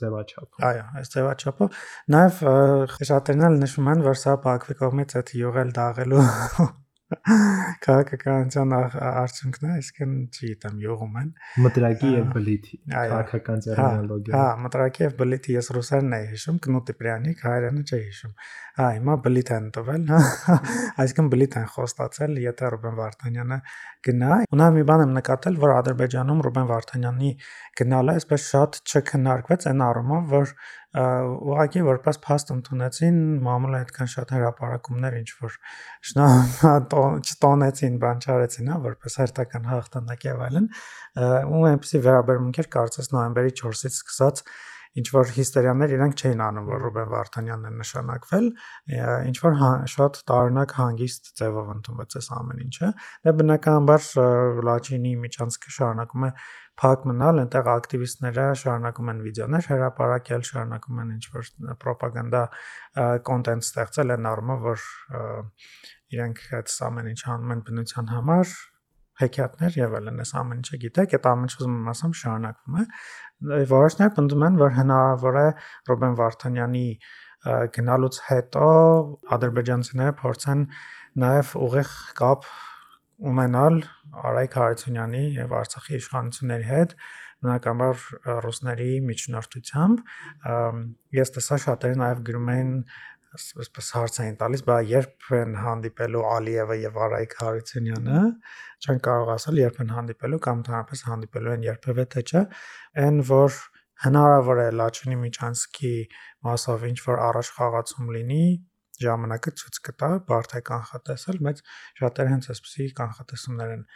ձևաչափով։ 0.00 0.66
Այո, 0.68 0.84
այս 1.00 1.12
ձևաչափով։ 1.14 1.80
Նաև 2.14 2.38
շատերն 3.10 3.48
էլ 3.48 3.58
նշում 3.64 3.90
են, 3.94 4.06
որ 4.06 4.20
սա 4.22 4.36
Բաքվի 4.44 4.78
կողմից 4.84 5.18
այդ 5.18 5.34
յուղել 5.40 5.74
դաղելու 5.80 6.24
քաղաքականության 7.84 8.70
արդյունքն 8.74 9.66
է, 9.68 9.72
այսինքն 9.74 10.12
չգիտեմ, 10.34 10.76
յուղում 10.84 11.16
են 11.20 11.26
մտրակի 11.64 12.12
եւ 12.14 12.30
բլիթի 12.32 12.78
քաղաքական 12.94 13.64
տերմինոլոգիա։ 13.66 14.38
Հա, 14.40 14.46
մտրակի 14.64 15.04
եւ 15.04 15.16
բլիթի 15.20 15.56
ես 15.58 15.68
ռուսերեն 15.76 16.14
եմ 16.16 16.24
հիշում, 16.32 16.60
կնուտի 16.64 16.96
պրյանի 17.00 17.34
հայերենը 17.44 17.84
չի 17.84 17.98
հիշում։ 18.04 18.32
Հա, 18.74 18.86
հիմա 18.96 19.16
բլիթ 19.24 19.50
են 19.54 19.66
տվել, 19.76 20.06
հա։ 20.14 20.20
Այսինքն 21.04 21.28
բլիթ 21.34 21.58
են 21.60 21.68
խոստացել, 21.74 22.38
եթե 22.44 22.70
Ռուբեն 22.74 22.96
Վարդանյանը 22.98 23.58
գնա։ 24.08 24.38
Ունա 24.54 24.70
մի 24.74 24.86
բան 24.88 25.04
եմ 25.04 25.12
նկատել, 25.20 25.60
որ 25.64 25.74
Ադրբեջանում 25.74 26.42
Ռուբեն 26.48 26.70
Վարդանյանի 26.72 27.30
գնալը 27.78 28.16
այսպես 28.18 28.48
շատ 28.54 28.80
չքննարկվեց 28.90 29.68
այն 29.70 29.84
առումով, 29.84 30.26
որ 30.34 30.56
ուղղակի 30.94 31.80
որպես 31.88 32.18
փաստ 32.22 32.50
ընդունեցին 32.54 33.16
մամուլը 33.42 33.78
այդքան 33.82 34.10
շատ 34.12 34.34
հրաապարակումներ 34.34 35.16
ինչ 35.18 35.30
որ 35.40 35.56
չտոնեցին, 37.30 37.96
բան 38.04 38.22
չարեցին, 38.22 38.70
հա, 38.70 38.76
որպես 38.84 39.18
հերթական 39.22 39.66
հաղթանակ 39.72 40.26
եւ 40.28 40.44
այլն, 40.46 40.68
ու 41.50 41.64
այնպեսի 41.72 42.02
վերաբերմունք 42.06 42.60
էր 42.62 42.70
կարծես 42.78 43.10
նոյեմբերի 43.10 43.54
4-ից 43.58 43.98
սկսած 43.98 44.44
ինչ 44.94 45.06
որ 45.14 45.30
հիստերիաներ 45.34 45.92
իրանք 45.94 46.20
չէին 46.22 46.42
անում, 46.44 46.66
որ 46.70 46.82
Ռուբեն 46.84 47.08
Վարդանյանն 47.14 47.68
է 47.68 47.72
նշանակվել, 47.80 48.46
ինչ 49.30 49.36
որ 49.44 49.56
հա, 49.60 49.70
շատ 49.94 50.20
տարօրինակ 50.30 50.74
հանգիստ 50.78 51.30
ձևով 51.40 51.72
ընդունվեց 51.74 52.16
այս 52.20 52.28
ամեն 52.38 52.60
ինչը։ 52.64 52.90
Դե 53.24 53.34
բնականաբար 53.40 54.06
Լաչինի 54.70 55.14
միջանցքը 55.24 55.74
շարունակում 55.78 56.28
է 56.28 56.30
փակ 56.74 57.04
մնալ, 57.06 57.40
այնտեղ 57.44 57.68
ակտիվիստները 57.70 58.44
շարունակում 58.60 59.10
են 59.12 59.20
վիդեոներ 59.24 59.68
հրապարակել, 59.70 60.46
շարունակում 60.48 61.02
են 61.04 61.12
ինչ 61.14 61.24
որ 61.34 61.50
propaganda 61.84 62.42
content 63.28 63.66
ստեղծել 63.68 64.14
այն 64.14 64.30
առումով, 64.34 64.64
որ 64.74 64.86
իրենք 66.14 66.46
այդ 66.58 66.74
ամեն 66.88 67.10
ինչ 67.14 67.20
անում 67.34 67.54
են 67.54 67.62
բնության 67.68 68.10
համար, 68.14 68.54
հեքիաթներ 69.20 69.76
եւ 69.78 69.92
այլն, 70.00 70.20
այս 70.24 70.32
ամեն 70.40 70.60
ինչը 70.64 70.78
գիտեք, 70.84 71.12
այդ 71.14 71.26
ամեն 71.30 71.46
ինչը 71.46 71.58
ուզում 71.60 71.74
եմ 71.78 71.90
ասեմ 71.92 72.14
շարունակվում 72.20 72.78
է 72.80 72.84
որոշներ 73.42 74.12
պնդում 74.16 74.44
են, 74.48 74.58
որ 74.60 74.74
հնարավոր 74.78 75.38
է 75.40 75.48
Ռոբեն 75.90 76.18
Վարդանյանի 76.20 76.88
գնալուց 77.74 78.20
հետո 78.28 78.68
ադրբեջանցիները 79.36 80.14
փորձեն 80.20 80.62
նաև 81.24 81.50
ուղիղ 81.64 81.90
կապ 82.20 82.46
ունենալ 83.30 83.76
Արայք 84.24 84.56
Հարությունյանի 84.58 85.24
եւ 85.36 85.52
Արցախի 85.60 85.98
իշխանությունների 86.00 86.66
հետ 86.70 86.94
բնականաբար 87.44 88.40
ռուսների 88.44 88.90
միջնորդությամբ 89.10 90.02
ես 91.18 91.34
տեսա 91.36 91.58
շատերը 91.64 92.00
նաև 92.00 92.22
գրում 92.28 92.50
են 92.54 92.72
այսպես 93.34 93.88
հարց 93.96 94.18
էին 94.24 94.36
տալիս, 94.40 94.62
բա 94.68 94.76
երբ 94.90 95.28
են 95.38 95.54
հանդիպելու 95.58 96.24
Ալիևը 96.30 96.76
եւ 96.80 96.98
Արայք 97.06 97.36
Հարությունյանը, 97.40 98.20
չեն 98.84 99.00
կարող 99.06 99.32
ասել 99.34 99.60
երբ 99.60 99.80
են 99.84 99.94
հանդիպելու 99.94 100.40
կամ 100.44 100.60
ընդհանրապես 100.62 101.02
հանդիպելու 101.08 101.54
են 101.54 101.64
երբևէ 101.68 102.04
թե 102.14 102.24
չէ, 102.24 102.42
այն 103.04 103.18
որ 103.30 103.58
հնարավոր 104.04 104.60
է 104.64 104.68
Լաչինի 104.80 105.18
Միչանսկի 105.24 105.94
մասով 106.48 106.86
ինչ 106.90 106.98
որ 107.08 107.24
առաջ 107.30 107.50
խաղացում 107.58 108.12
լինի, 108.18 108.44
ժամանակը 109.04 109.54
ցույց 109.60 109.80
կտա, 109.88 110.10
բարդ 110.28 110.54
է 110.54 110.62
կանխատեսել, 110.70 111.40
բայց 111.48 111.64
շատերը 112.02 112.34
հենց 112.34 112.50
այսպեսի 112.54 112.86
կանխատեսումներ 113.00 113.74
են 113.78 113.88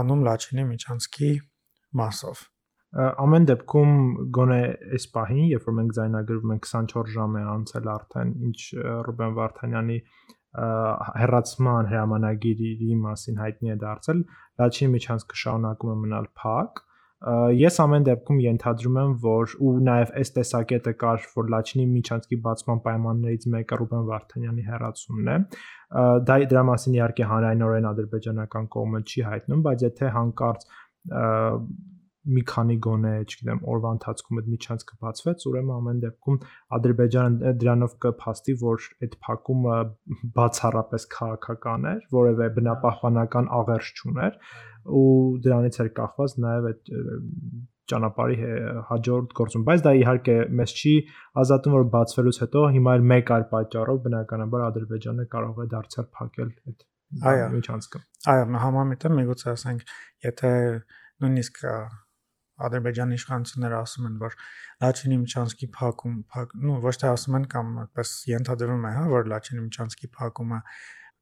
անում 0.00 0.26
Լաչինի 0.26 0.68
Միչանսկի 0.74 1.32
մասով 2.02 2.44
ամեն 2.94 3.46
դեպքում 3.50 3.92
գոնե 4.36 4.60
այս 4.96 5.06
պահին, 5.16 5.44
երբ 5.52 5.66
որ 5.66 5.74
մենք 5.78 5.94
զայնագրվում 5.96 6.52
ենք 6.54 6.68
24 6.70 7.12
ժամ 7.16 7.36
է 7.36 7.42
անցել 7.52 7.90
արդեն, 7.92 8.32
ինչ 8.46 8.58
Ռուբեն 9.06 9.36
Վարդանյանի 9.36 9.98
հերացման 10.56 11.88
հրամանագիրի 11.90 12.98
մասին 13.02 13.40
հայտնի 13.42 13.72
է 13.74 13.78
դարձել, 13.82 14.20
Լաչինի 14.62 14.92
միջանցքը 14.96 15.40
շարունակում 15.42 15.90
է 15.92 15.96
մնալ 16.06 16.28
փակ։ 16.40 16.82
Ես 17.56 17.78
ամեն 17.80 18.06
դեպքում 18.06 18.40
ենթադրում 18.44 18.96
եմ, 19.02 19.12
որ 19.24 19.52
ու 19.66 19.70
նաև 19.88 20.10
այս 20.20 20.32
տեսակետը 20.36 20.92
կար, 21.00 21.22
որ 21.36 21.50
Լաչինի 21.54 21.86
միջանցքի 21.92 22.38
բացման 22.46 22.82
պայմաններից 22.86 23.46
մեկը 23.56 23.78
Ռուբեն 23.80 24.04
Վարդանյանի 24.10 24.64
հերացումն 24.66 25.30
է։ 25.32 25.36
Դա 26.28 26.36
դրա 26.52 26.64
մասին 26.70 26.96
իհարկե 26.96 27.28
հանրայնորեն 27.32 27.88
ադրբեջանական 27.92 28.68
կողմը 28.76 29.00
չի 29.06 29.26
հայտնում, 29.32 29.64
բայց 29.66 29.86
եթե 29.86 30.12
հանկարծ 30.16 30.68
մի 32.26 32.42
քանի 32.50 32.76
գոնե, 32.86 33.12
չգիտեմ, 33.26 33.60
օրվա 33.72 33.90
ընթացքում 33.96 34.40
այդ 34.40 34.48
միջանցքը 34.54 34.96
բացվեց, 35.04 35.44
ուրեմն 35.50 35.74
ամեն 35.76 36.00
դեպքում 36.04 36.38
Ադրբեջանը 36.78 37.52
դրանով 37.62 37.94
կփաստի, 38.06 38.56
որ 38.62 38.88
այդ 39.06 39.14
փակումը 39.26 39.76
բացառապես 40.40 41.06
քաղաքական 41.16 41.88
էր, 41.92 42.02
որևէ 42.16 42.50
բնապահպանական 42.56 43.50
աղերս 43.60 43.92
չուներ 43.96 44.40
ու 44.96 45.06
դրանից 45.46 45.80
էր 45.86 45.90
կախված 46.00 46.36
նաև 46.46 46.68
այդ 46.72 46.92
ճանապարհի 47.86 48.36
հաջորդ 48.88 49.34
գործում, 49.38 49.64
բայց 49.66 49.82
դա 49.86 49.92
իհարկե 50.00 50.36
մեզ 50.58 50.72
չի 50.80 50.94
ազատում, 51.42 51.76
որ 51.76 51.84
բացվելուց 51.94 52.40
հետո 52.42 52.62
հիմա 52.76 52.94
էլ 52.98 53.04
մեկ 53.12 53.30
այլ 53.36 53.44
պատճառով 53.52 54.00
բնականաբար 54.06 54.64
Ադրբեջանը 54.66 55.26
կարող 55.34 55.60
է 55.62 55.66
դարձյալ 55.76 56.08
փակել 56.18 56.50
այդ 56.66 56.86
միջանցքը։ 57.54 58.00
Այո, 58.32 58.48
համամիտ 58.66 59.06
եմ, 59.06 59.14
միգուցե 59.20 59.48
ասենք, 59.52 59.94
եթե 60.26 60.50
նույնիսկ 61.22 61.62
Ադրբեջանի 62.56 63.16
իշխանությունները 63.20 63.76
ասում 63.78 64.06
են, 64.08 64.14
որ 64.22 64.36
Լաչինի 64.84 65.18
Միչանսկի 65.22 65.66
փակում, 65.76 66.14
փակ, 66.32 66.54
ну, 66.62 66.76
ոչ 66.84 66.94
թե 67.02 67.10
ասում 67.12 67.36
են 67.36 67.48
կամ 67.52 67.74
այդպես 67.82 68.12
ենթադրվում 68.32 68.86
է, 68.86 68.92
հա, 68.96 69.02
որ 69.12 69.28
Լաչինի 69.32 69.64
Միչանսկի 69.66 70.10
փակումը 70.16 70.60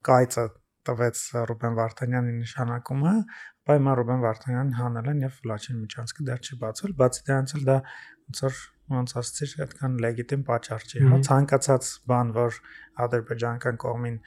կայծը 0.09 0.45
տվեց 0.85 1.21
Ռուբեն 1.49 1.77
Վարդանյանի 1.81 2.33
նշանակումը, 2.45 3.15
բայց 3.65 3.79
հիմա 3.81 3.93
Ռուբեն 3.99 4.25
Վարդանյանն 4.25 4.75
հանել 4.79 5.11
են 5.15 5.23
եւ 5.25 5.39
Լաչին 5.51 5.79
Միչանսկը 5.85 6.27
դեռ 6.29 6.45
չի 6.45 6.59
բացել, 6.65 6.95
բացի 7.01 7.25
դրանից 7.29 7.55
էլ 7.59 7.65
դա 7.71 7.77
ոնց 8.25 8.43
որ 8.45 8.59
ոնց 8.95 9.15
ասացիր, 9.21 9.55
այդքան 9.65 9.95
լեգիտիմ 10.05 10.43
պատճառ 10.45 10.85
չի, 10.85 11.03
հա, 11.09 11.19
ցանկացած 11.29 11.89
բան, 12.11 12.33
որ 12.37 12.59
ադրբեջանական 13.05 13.81
կողմին 13.85 14.19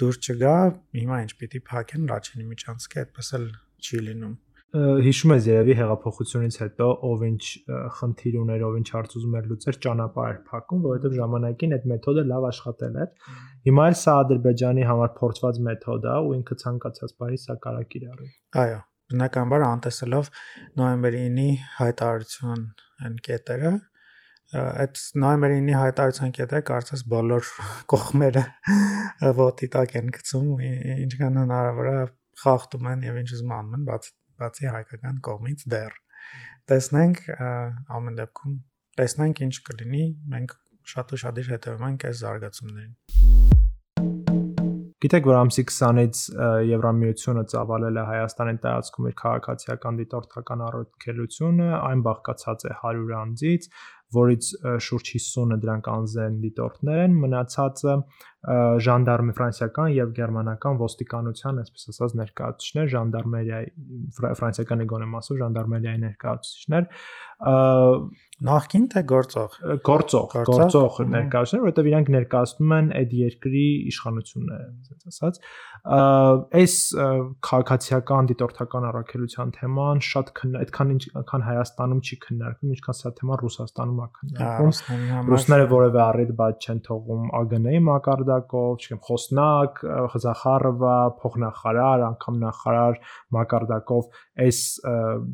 դուրս 0.00 0.20
չգա, 0.24 0.56
հիմա 0.96 1.20
ինչ 1.26 1.32
պիտի 1.42 1.62
փակեն 1.68 2.08
Լաչինի 2.14 2.48
Միչանսկը, 2.54 3.04
այդպես 3.04 3.32
էլ 3.36 3.48
չի 3.76 4.02
լինում 4.08 4.36
հիշում 4.76 5.32
ես 5.32 5.46
երևի 5.48 5.74
հեղափոխությունից 5.78 6.56
հետո 6.60 6.86
ով 7.06 7.22
ինչ 7.26 7.42
խնդիր 7.96 8.36
ուներ, 8.40 8.64
ով 8.66 8.74
ինչ 8.80 8.88
հարց 8.96 9.14
ուզում 9.18 9.36
էր 9.38 9.46
լուծել, 9.52 9.76
ճանապարհ 9.86 10.28
էր 10.32 10.40
փակում, 10.50 10.80
որովհետև 10.86 11.16
ժամանակին 11.20 11.76
այդ 11.76 11.86
մեթոդը 11.92 12.24
լավ 12.32 12.46
աշխատել 12.50 12.98
էր։ 13.04 13.30
Հիմա 13.68 13.86
էլ 13.90 13.96
սա 14.02 14.16
Ադրբեջանի 14.26 14.86
համար 14.90 15.12
փորձված 15.20 15.60
մեթոդ 15.66 16.08
է 16.10 16.16
ու 16.26 16.34
ինքը 16.36 16.58
ցանկացած 16.62 17.14
բանի 17.22 17.40
սա 17.46 17.56
կարակիր 17.66 18.06
արի։ 18.10 18.28
Այո, 18.66 18.80
բնականաբար 19.14 19.66
անտեսելով 19.70 20.30
նոյեմբերի 20.82 21.22
9-ի 21.36 21.48
հայտարարություն 21.78 22.66
այն 23.06 23.16
կետերը, 23.26 23.72
այդ 24.56 25.00
նոյեմբերի 25.22 25.58
9-ի 25.62 25.78
հայտարարության 25.80 26.36
կետերը 26.36 26.66
կարծես 26.70 27.06
բոլոր 27.16 27.50
կողմերը 27.94 28.44
ոտի 29.40 29.70
տակ 29.76 29.98
են 30.02 30.14
գցում, 30.16 30.52
ինչքան 31.06 31.42
հնարավոր 31.42 31.90
է 31.94 31.98
խախտում 32.42 32.88
են 32.92 33.04
եւ 33.06 33.20
ինչ 33.22 33.28
ուզում 33.36 33.52
անում 33.56 33.76
են, 33.76 33.84
բացի 33.90 34.14
բացի 34.42 34.70
հայկական 34.76 35.20
կողմից 35.30 35.66
դեռ 35.76 35.98
տեսնենք 36.72 37.22
ամեն 37.98 38.20
դեպքում 38.22 38.56
տեսնենք 39.00 39.42
ինչ 39.46 39.54
կլինի 39.70 40.04
մենք 40.36 40.56
շատ 40.96 41.16
ու 41.16 41.22
շատ 41.24 41.42
հետևում 41.52 41.88
ենք 41.90 42.08
այս 42.10 42.22
զարգացումներին 42.24 42.94
Գիտեք, 45.04 45.26
որ 45.28 45.36
ամսի 45.36 45.62
20-ից 45.68 46.20
Եվրամիությունը 46.66 47.42
ծավալել 47.52 47.98
է 48.00 48.04
Հայաստանի 48.08 48.54
տարածքում 48.62 49.08
իր 49.10 49.16
քաղաքացիական 49.20 49.98
դիտորդական 50.00 50.62
առաքելությունը, 50.66 51.66
այն 51.76 52.04
բաղկացած 52.06 52.64
է 52.64 52.72
100 52.78 53.12
անձից, 53.18 53.68
որից 54.16 54.48
շուրջ 54.86 55.10
50-ը 55.18 55.58
դրանք 55.66 55.90
անձեն 55.92 56.40
դիտորդներ 56.46 57.02
են, 57.04 57.14
մնացածը 57.26 57.96
ժանդարմի 58.86 59.32
ֆրանսիական 59.36 59.88
եւ 59.96 60.12
գերմանական 60.16 60.78
ոստիկանության, 60.78 61.60
այսպես 61.62 61.88
ասած, 61.92 62.12
ներկայացուցիչներ, 62.20 62.90
ժանդարմերիայի 62.94 63.70
ֆրանսիականի 64.40 64.86
գոնե 64.92 65.08
մասով 65.16 65.40
ժանդարմերիայի 65.42 66.00
ներկայացուցիչներ, 66.06 66.88
նախքին 68.46 68.84
թե 68.92 69.02
գործող 69.10 69.56
գործող 69.86 70.36
գործող 70.46 70.98
ներկայացուցիչներ, 71.16 71.62
որովհետեւ 71.66 71.90
իրանք 71.90 72.08
ներկայացնում 72.16 72.74
են 72.76 72.88
այդ 73.00 73.14
երկրի 73.16 73.64
իշխանությունները, 73.90 74.66
այսպես 74.76 75.16
ասած, 75.16 75.40
այս 76.60 76.74
քաղաքացիական 77.46 78.28
դիտորդական 78.30 78.86
առաքելության 78.90 79.52
թեման 79.56 80.02
շատ 80.06 80.32
այդքան 80.60 80.92
ինչքան 80.96 81.44
Հայաստանում 81.46 82.00
չի 82.06 82.16
քննարկվում, 82.26 82.72
ինչքան 82.76 82.96
սա 83.00 83.12
թեման 83.20 83.40
Ռուսաստանում 83.42 84.00
է 84.02 84.08
քննարկվում։ 84.16 85.30
Ռուսները 85.30 85.66
որևէ 85.72 86.00
առիթ 86.06 86.32
բաց 86.40 86.66
չեն 86.66 86.80
թողում 86.86 87.24
ԱԳՆ-ի 87.36 87.80
մակարդակ 87.86 88.35
մակարդակով, 88.36 88.76
չգիտեմ, 88.80 89.00
խոսնակ, 89.06 89.80
Խզախարովա, 90.12 90.96
փոխնախարար, 91.20 92.02
անգամ 92.06 92.38
նախարար 92.42 92.98
մակարդակով 93.36 94.04
այս 94.46 94.60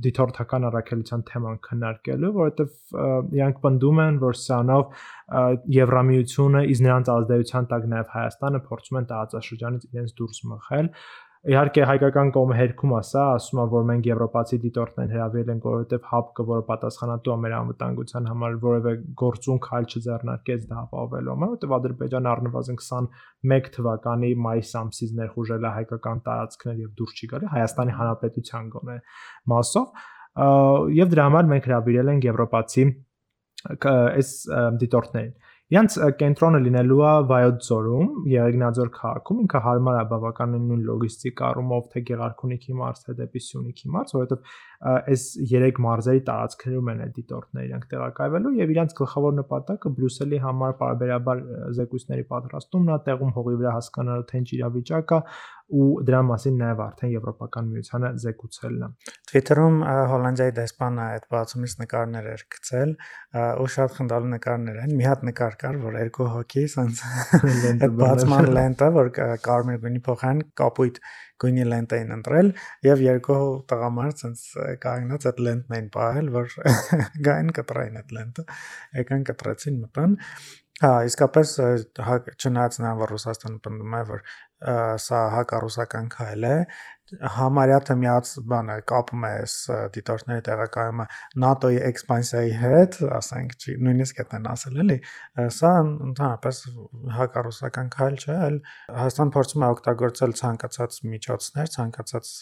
դիտորդական 0.06 0.66
առաքելության 0.68 1.24
թեման 1.32 1.58
քննարկելու, 1.66 2.32
որովհետև 2.38 3.36
իրանք 3.38 3.60
պնդում 3.66 4.02
են, 4.06 4.20
որ 4.22 4.38
սրանով 4.42 4.84
Եվրամիությունը 5.72 6.62
իս 6.72 6.82
նրանց 6.86 7.10
ազդեցության 7.12 7.68
տակ 7.72 7.84
նաև 7.92 8.10
Հայաստանը 8.12 8.62
փորձում 8.68 8.98
են 9.00 9.06
տարածաշրջանից 9.12 9.86
իրենց 9.92 10.16
դուրս 10.18 10.42
մղել 10.52 10.90
իհարկե 11.42 11.86
հայկական 11.88 12.28
կողմը 12.36 12.54
հերքում 12.54 12.92
ասա, 12.94 13.22
ասում 13.34 13.58
է, 13.58 13.64
որ 13.72 13.86
մենք 13.88 14.04
եվրոպացի 14.06 14.58
դիտորդներ 14.62 15.08
հրավիրել 15.10 15.48
ենք, 15.52 15.64
որովհետև 15.66 16.04
հապկը, 16.12 16.44
որը 16.50 16.64
պատասխանատու 16.68 17.32
է 17.32 17.36
մեր 17.42 17.54
անվտանգության 17.56 18.28
համար, 18.30 18.58
որևէ 18.62 18.92
գործուն 19.22 19.58
քայլ 19.66 19.88
չձեռնարկեց 19.90 20.66
դա 20.70 20.78
ապահովելու 20.82 21.32
համար, 21.34 21.50
որովհետև 21.52 21.74
Ադրբեջանը 21.78 22.30
առնվազն 22.32 22.78
21 22.78 23.70
թվականի 23.74 24.30
մայիս 24.46 24.72
ամսից 24.82 25.14
ներխուժել 25.18 25.66
է 25.66 25.72
հայկական 25.82 26.22
տարածքներ 26.30 26.82
եւ 26.82 26.92
դուրս 27.02 27.18
չի 27.18 27.30
գալի 27.32 27.50
Հայաստանի 27.58 27.96
Հանրապետության 27.98 28.70
գոնե 28.76 28.98
մասով, 29.50 30.04
եւ 31.02 31.10
դրա 31.12 31.24
համար 31.26 31.50
մենք 31.52 31.66
հրավիրել 31.72 32.12
ենք 32.12 32.28
եվրոպացի 32.30 32.84
այս 33.62 34.30
դիտորդներին 34.78 35.34
Իրանց 35.72 35.94
կենտրոնը 36.20 36.58
լինելու 36.66 36.98
է 37.00 37.10
Վայոց 37.30 37.60
ձորում, 37.64 38.08
Եղեգնաձոր 38.28 38.88
քաղաքում, 38.92 39.38
ինքը 39.44 39.60
հարմար 39.66 40.00
է 40.00 40.02
բավականին 40.10 40.66
նույն 40.68 40.82
լոգիստիկ 40.88 41.40
առումով, 41.48 41.86
թե 41.94 42.02
Գեղարքունիքի 42.10 42.76
մարզ, 42.82 43.00
թե 43.06 43.14
դեպի 43.22 43.42
Սյունիքի 43.46 43.92
մարզ, 43.94 44.12
որովհետև 44.18 44.50
այս 44.82 45.24
երեք 45.46 45.76
մարզերի 45.84 46.20
տարածքներում 46.26 46.88
են 46.92 47.02
այդ 47.04 47.12
դիտորդները 47.18 47.66
իրանք 47.68 47.84
տեղակայվելու 47.92 48.52
եւ 48.58 48.72
իրանց 48.74 48.94
գլխավոր 48.98 49.36
նպատակը 49.38 49.92
Բրյուսելի 49.98 50.40
համար 50.42 50.72
բարբերաբար 50.82 51.42
զեկույցների 51.78 52.24
պատրաստումն 52.32 52.90
է, 52.90 52.96
տեղում 53.06 53.34
հողի 53.38 53.58
վրա 53.62 53.74
հասկանալու 53.78 54.26
թե 54.32 54.40
ինչ 54.42 54.48
իրավիճակ 54.58 55.12
է 55.12 55.20
ու 55.72 56.02
դրա 56.04 56.20
մասին 56.28 56.56
նաև 56.60 56.80
արդեն 56.84 57.12
Եվրոպական 57.12 57.68
միությանը 57.72 58.08
զեկուցելն 58.22 58.82
է։ 58.82 58.88
Twitter-ում 59.30 59.78
Հոլանդիայի 60.10 60.54
դեսպանը 60.58 61.04
այդ 61.04 61.26
բացումից 61.32 61.76
նկարներ 61.80 62.28
էր 62.32 62.44
գցել 62.56 62.94
ու 63.62 63.68
շատ 63.76 63.96
խնդալու 63.96 64.32
նկարներ 64.34 64.80
են։ 64.82 64.94
Մի 64.98 65.08
հատ 65.08 65.24
նկար 65.30 65.56
կար, 65.62 65.80
որ 65.86 65.98
երկու 66.02 66.28
հոգի 66.34 66.64
սենց 66.76 67.02
այդ 67.72 67.96
բացման 68.02 68.50
լենտը, 68.58 68.90
որ 68.98 69.12
կարմիր 69.48 69.80
գույնի 69.86 70.04
փոխան 70.10 70.44
կապույտ 70.60 71.00
գույնի 71.42 71.66
լենտ 71.72 71.94
էին 71.98 72.14
ընտրել 72.16 72.50
եւ 72.86 73.04
երկու 73.06 73.38
տղամարդ 73.72 74.24
սենց 74.24 74.42
կանգնած 74.86 75.28
այդ 75.32 75.42
լենտն 75.48 75.76
էին 75.78 75.88
պահել, 75.96 76.32
որ 76.36 76.56
գային 77.28 77.54
կտրային 77.58 78.02
այդ 78.02 78.16
լենտը։ 78.18 78.46
Եկան 79.02 79.26
կտրեցին 79.32 79.80
մտան 79.82 80.18
Հա, 80.82 81.04
իսկապես 81.06 81.50
չնայած 82.42 82.76
նա 82.82 82.92
որ 82.98 83.12
Ռուսաստանը 83.14 83.58
պնդում 83.62 83.92
է, 83.94 84.00
որ 84.08 84.24
սա 85.02 85.20
հակառուսական 85.30 86.08
քայլ 86.10 86.46
է, 86.48 86.56
համարյա 87.36 87.76
թե 87.86 87.96
միած 88.00 88.32
բանը 88.50 88.76
կապում 88.90 89.26
է 89.28 89.30
այս 89.42 89.54
դիտորդների 89.94 90.44
տեղակայումը 90.48 91.06
ՆԱՏՕ-ի 91.50 91.80
էքսպանսիայի 91.90 92.52
հետ, 92.64 92.98
ասենք, 93.20 93.56
նույնիսկ 93.86 94.22
այդն 94.24 94.50
ասել 94.56 94.82
էլի, 94.82 94.98
սա 95.62 95.72
ընդհանրապես 95.86 96.62
հակառուսական 97.18 97.92
քայլ 97.96 98.20
չէ, 98.22 98.38
այլ 98.50 98.60
Հայաստան 99.02 99.34
փորձում 99.38 99.66
է 99.66 99.72
օգտագործել 99.76 100.38
ցանկացած 100.42 101.02
միջոցներ, 101.14 101.74
ցանկացած 101.78 102.32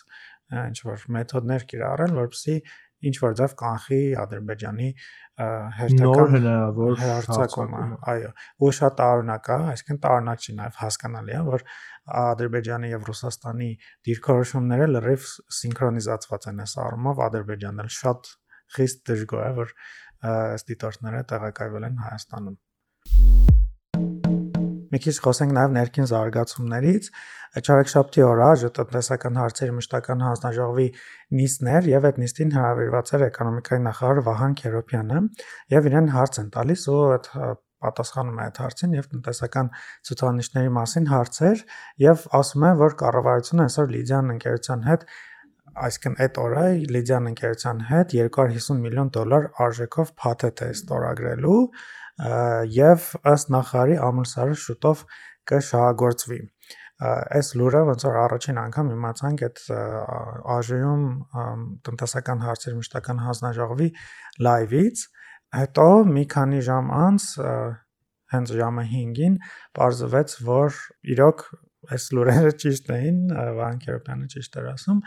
ինչ 0.60 0.78
որ 0.86 1.02
մեթոդներ 1.18 1.66
կիրառել, 1.70 2.16
որովհետեւ 2.20 2.78
ինչ 3.08 3.14
որ 3.22 3.36
ձև 3.40 3.54
կանխի 3.60 4.00
Ադրբեջանի 4.22 4.88
հերթական 5.80 6.34
հնարավոր 6.36 6.98
հարցակումը, 7.00 7.84
այո, 8.12 8.32
ու 8.60 8.72
շատ 8.80 8.96
տարօրինակ 9.00 9.50
է, 9.50 9.58
այսինքն 9.74 10.00
տարօրինակ 10.04 10.44
չի 10.44 10.56
նաև 10.60 10.80
հասկանալի 10.80 11.36
է, 11.36 11.40
որ 11.48 11.64
Ադրբեջանի 12.20 12.92
եւ 12.92 13.08
Ռուսաստանի 13.10 13.70
դիրքորոշումները 14.10 14.90
լրիվ 14.96 15.30
սինխրոնիզացված 15.60 16.50
են 16.52 16.64
այս 16.66 16.76
առումով 16.84 17.24
Ադրբեջանը 17.30 17.88
շատ 18.00 18.34
խիստ 18.76 19.02
դժգոհ 19.10 19.46
է, 19.46 19.52
որ 19.60 19.74
այս 20.34 20.68
դիտորդները 20.68 21.24
տեղակայվել 21.32 21.88
են 21.90 22.04
Հայաստանում։ 22.04 22.60
Մի 24.90 24.98
քիչ 25.04 25.14
խոսենք 25.24 25.52
նաև 25.56 25.74
ներքին 25.76 26.08
զարգացումներից։ 26.10 27.08
Չարեքշաբթի 27.60 28.24
օրը 28.26 28.70
տնտեսական 28.78 29.40
հարցերի 29.40 29.74
մշտական 29.76 30.20
հանձնաժողովի 30.26 30.86
նիստներ 31.40 31.88
եւ 31.90 32.06
այդ 32.10 32.20
նիստին 32.22 32.52
հրավիրված 32.56 33.12
էր 33.16 33.24
էկոնոմիկայի 33.30 33.82
նախարար 33.86 34.22
Վահան 34.30 34.54
Քերոբյանը 34.60 35.22
եւ 35.74 35.90
իրեն 35.90 36.12
հարց 36.14 36.40
են 36.42 36.52
տալիս 36.58 36.86
ու 36.90 37.00
այդ 37.16 37.30
պատասխանում 37.80 38.40
է 38.40 38.44
այդ 38.44 38.60
հարցին 38.60 38.96
եւ 38.98 39.06
տնտեսական 39.10 39.68
ցուցանիշների 40.08 40.72
մասին 40.76 41.06
հարցեր 41.10 41.62
եւ 42.04 42.24
ասում 42.40 42.66
է 42.68 42.72
որ 42.80 42.96
կառավարությունը 43.02 43.66
այսօր 43.66 43.92
Լիդիան 43.94 44.32
ընկերության 44.34 44.84
հետ 44.90 45.06
այսինքն 45.78 46.16
այդ 46.24 46.38
օրը 46.44 46.64
Լիդիան 46.94 47.28
ընկերության 47.30 47.82
հետ 47.90 48.14
250 48.16 48.80
միլիոն 48.84 49.10
դոլար 49.16 49.46
արժեքով 49.66 50.12
փաթեթ 50.22 50.62
է 50.66 50.70
ստորագրելու 50.76 51.60
եւ 52.76 53.06
ըստ 53.32 53.52
նախարարի 53.56 53.98
ամուսարը 54.10 54.56
շուտով 54.64 55.04
կշահագործվի 55.50 56.40
այս 57.00 57.48
լուրը 57.56 57.80
ոնց 57.88 58.04
որ 58.06 58.16
առաջին 58.24 58.58
անգամ 58.60 58.90
իմացանք 58.94 59.44
այդ 59.46 59.60
ԱԺ-ում 59.70 61.04
տնտեսական 61.88 62.42
հարցերի 62.44 62.76
մշտական 62.80 63.22
հանձնաժողովի 63.24 63.88
լայվից 64.46 65.04
հետո 65.60 65.88
մի 66.10 66.24
քանի 66.34 66.60
ժամ 66.68 66.92
անց 67.00 67.28
հենց 68.34 68.52
ժամը 68.60 68.84
5-ին 68.90 69.38
ողջվեց 69.80 70.36
որ 70.50 70.76
իրոք 71.14 71.40
այս 71.88 72.06
լուրերը 72.16 72.52
ճիշտ 72.60 72.90
էին, 72.96 73.18
Վահան 73.56 73.80
Քերոբյանը 73.84 74.28
ճիշտ 74.34 74.58
էր 74.60 74.68
ասում 74.70 75.00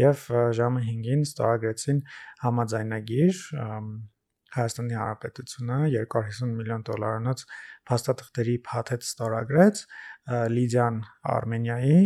եւ 0.00 0.24
ժամը 0.60 0.82
5-ին 0.86 1.24
ստորագրեցին 1.26 2.00
համաձայնագիր 2.44 3.40
Հայաստանի 4.50 4.96
Հանրապետությունը 4.98 5.78
250 5.94 6.54
միլիոն 6.58 6.84
դոլարանոց 6.88 7.42
փաստաթղթերի 7.90 8.54
փաթեթ 8.66 9.04
ստորագրեց 9.06 9.82
Լիդիան 10.54 10.96
Արմենիայի 11.34 12.00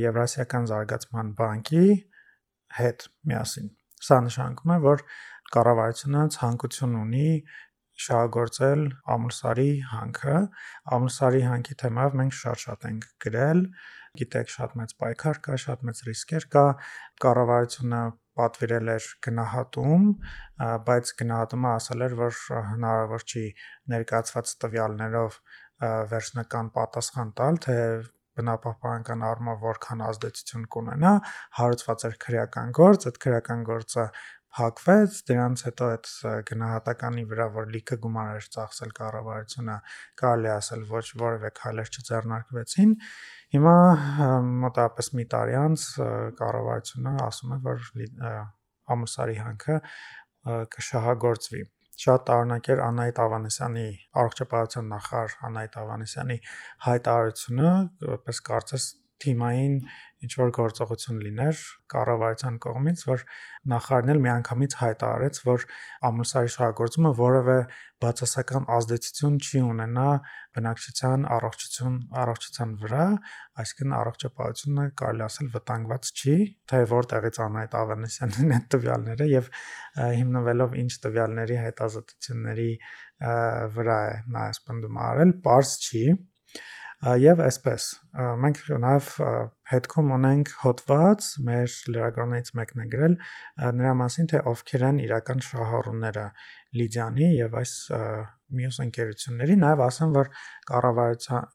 Եվրասիական 0.00 0.68
զարգացման 0.70 1.30
բանկի 1.40 1.86
հետ 2.80 3.06
միասին։ 3.30 3.70
Սա 4.00 4.18
նշանակում 4.26 4.74
է, 4.74 4.78
որ 4.84 5.04
կառավարությունը 5.56 6.26
ցանկություն 6.36 6.98
ունի 7.00 7.30
շահագործել 8.04 8.82
Ամուրսարի 9.14 9.70
հանքը։ 9.90 10.36
Ամուրսարի 10.96 11.42
հանքի 11.46 11.76
թեմայով 11.82 12.16
մենք 12.20 12.36
շատ-շատ 12.40 12.86
ենք 12.90 13.06
գրել, 13.24 13.62
գիտեք, 14.20 14.52
շատ 14.54 14.76
մեծ 14.80 14.94
պայքար 15.00 15.40
կա, 15.46 15.58
շատ 15.64 15.84
մեծ 15.88 16.02
ռիսկեր 16.10 16.46
կա։ 16.54 16.64
Կառավարությունը 17.24 18.02
պատվիրել 18.40 18.92
էր 18.94 19.08
գնահատում, 19.26 20.06
բայց 20.88 21.12
գնահատումը 21.20 21.70
ասել 21.74 22.06
էր, 22.06 22.16
որ 22.20 22.38
հնարավոր 22.70 23.26
չի 23.30 23.44
ներկայացված 23.94 24.54
տվյալներով 24.64 25.38
վերջնական 26.14 26.72
պատասխան 26.76 27.36
տալ, 27.40 27.60
թե 27.66 27.76
բնապահպանական 28.40 29.24
առումով 29.26 29.64
որքան 29.66 30.02
ազդեցություն 30.06 30.66
կունենա, 30.74 31.12
հարուցված 31.58 32.04
էր 32.08 32.14
քրեական 32.24 32.74
գործ, 32.78 33.06
այդ 33.10 33.18
քրեական 33.24 33.64
գործը 33.68 34.04
հակվեց, 34.58 35.16
դրանց 35.30 35.62
հետո 35.66 35.88
այդ 35.94 36.08
գնահատականի 36.50 37.24
վրա, 37.30 37.46
որ 37.54 37.68
լիքը 37.74 37.98
գումար 38.04 38.30
էր 38.40 38.46
ծախսել 38.56 38.94
կառավարությունը, 38.98 39.76
կարելի 40.22 40.50
ասել 40.54 40.86
ոչ 40.90 41.04
որևէ 41.22 41.50
քայլեր 41.60 41.92
չձեռնարկվեցին։ 41.94 42.94
Հիմա 43.56 43.76
մոտավորապես 44.64 45.12
մի 45.20 45.26
տարի 45.34 45.58
անց 45.60 45.84
կառավարությունը 46.40 47.14
ասում 47.30 47.54
է, 47.54 47.60
որ 47.70 47.84
ամուսարի 48.90 49.36
հանքը 49.44 49.78
կշահագործվի 50.74 51.62
շատ 52.00 52.30
էր 52.72 52.80
Անահիտ 52.80 53.18
Ավանեսյանի 53.20 53.88
առողջապահության 54.20 54.86
նախարար 54.92 55.34
Անահիտ 55.48 55.74
Ավանեսյանի 55.80 56.36
հայտարարությունը, 56.86 57.72
որպես 58.06 58.40
կարծես 58.46 58.86
թիմային 59.24 59.76
ինչ 60.20 60.32
որ 60.36 60.50
գործողություն 60.52 61.20
լիներ 61.24 61.60
կառավարության 61.92 62.56
կողմից, 62.60 63.02
որ 63.08 63.22
նախարարն 63.72 64.12
էլ 64.12 64.20
միանգամից 64.24 64.74
հայտարարեց, 64.80 65.38
որ 65.46 65.64
ամուսարի 66.10 66.52
շահագործումը 66.54 67.12
որևէ 67.20 67.56
բացասական 68.04 68.66
ազդեցություն 68.76 69.38
չի 69.40 69.62
ունենա 69.70 70.06
բնակչության 70.56 71.26
առողջություն 71.36 71.96
առողջության 72.20 72.74
վրա, 72.84 73.06
այսինքն 73.64 73.96
առողջապահությունը 74.00 74.86
կարելի 75.00 75.24
ասել 75.26 75.50
վտանգված 75.56 76.10
չի, 76.20 76.36
թե 76.70 76.80
որտեղից 76.92 77.40
անայտ 77.46 77.76
Ավանեսյանն 77.80 78.56
այդ 78.56 78.66
տվյալները 78.76 79.30
եւ 79.30 79.52
հիմնվելով 80.20 80.76
ինչ 80.84 80.92
տվյալների 81.06 81.60
հետազոտությունների 81.64 82.72
վրա 83.76 84.00
է 84.10 84.18
նա 84.36 84.44
սպնդում 84.56 85.00
արել, 85.10 85.32
པարզ 85.44 85.76
չի 85.84 86.04
Եվ 87.00 87.38
այսպես 87.40 87.84
մենք 88.44 88.58
նաև 88.82 89.06
հետքում 89.70 90.10
ունենք 90.16 90.50
հոդված 90.60 91.28
մեր 91.46 91.76
լրագրողներից 91.94 92.50
մեկն 92.58 92.82
է 92.82 92.86
գրել 92.94 93.14
նրա 93.78 93.92
մասին 94.00 94.28
թե 94.32 94.42
ովքեր 94.50 94.84
են 94.90 94.98
իրական 95.06 95.40
շահառուները 95.46 96.26
Լիդիանի 96.76 97.30
եւ 97.38 97.56
այս 97.62 97.72
մյուս 98.60 98.80
ընկերությունների, 98.84 99.56
նաև 99.64 99.82
ասեմ, 99.86 100.12
որ 100.18 100.30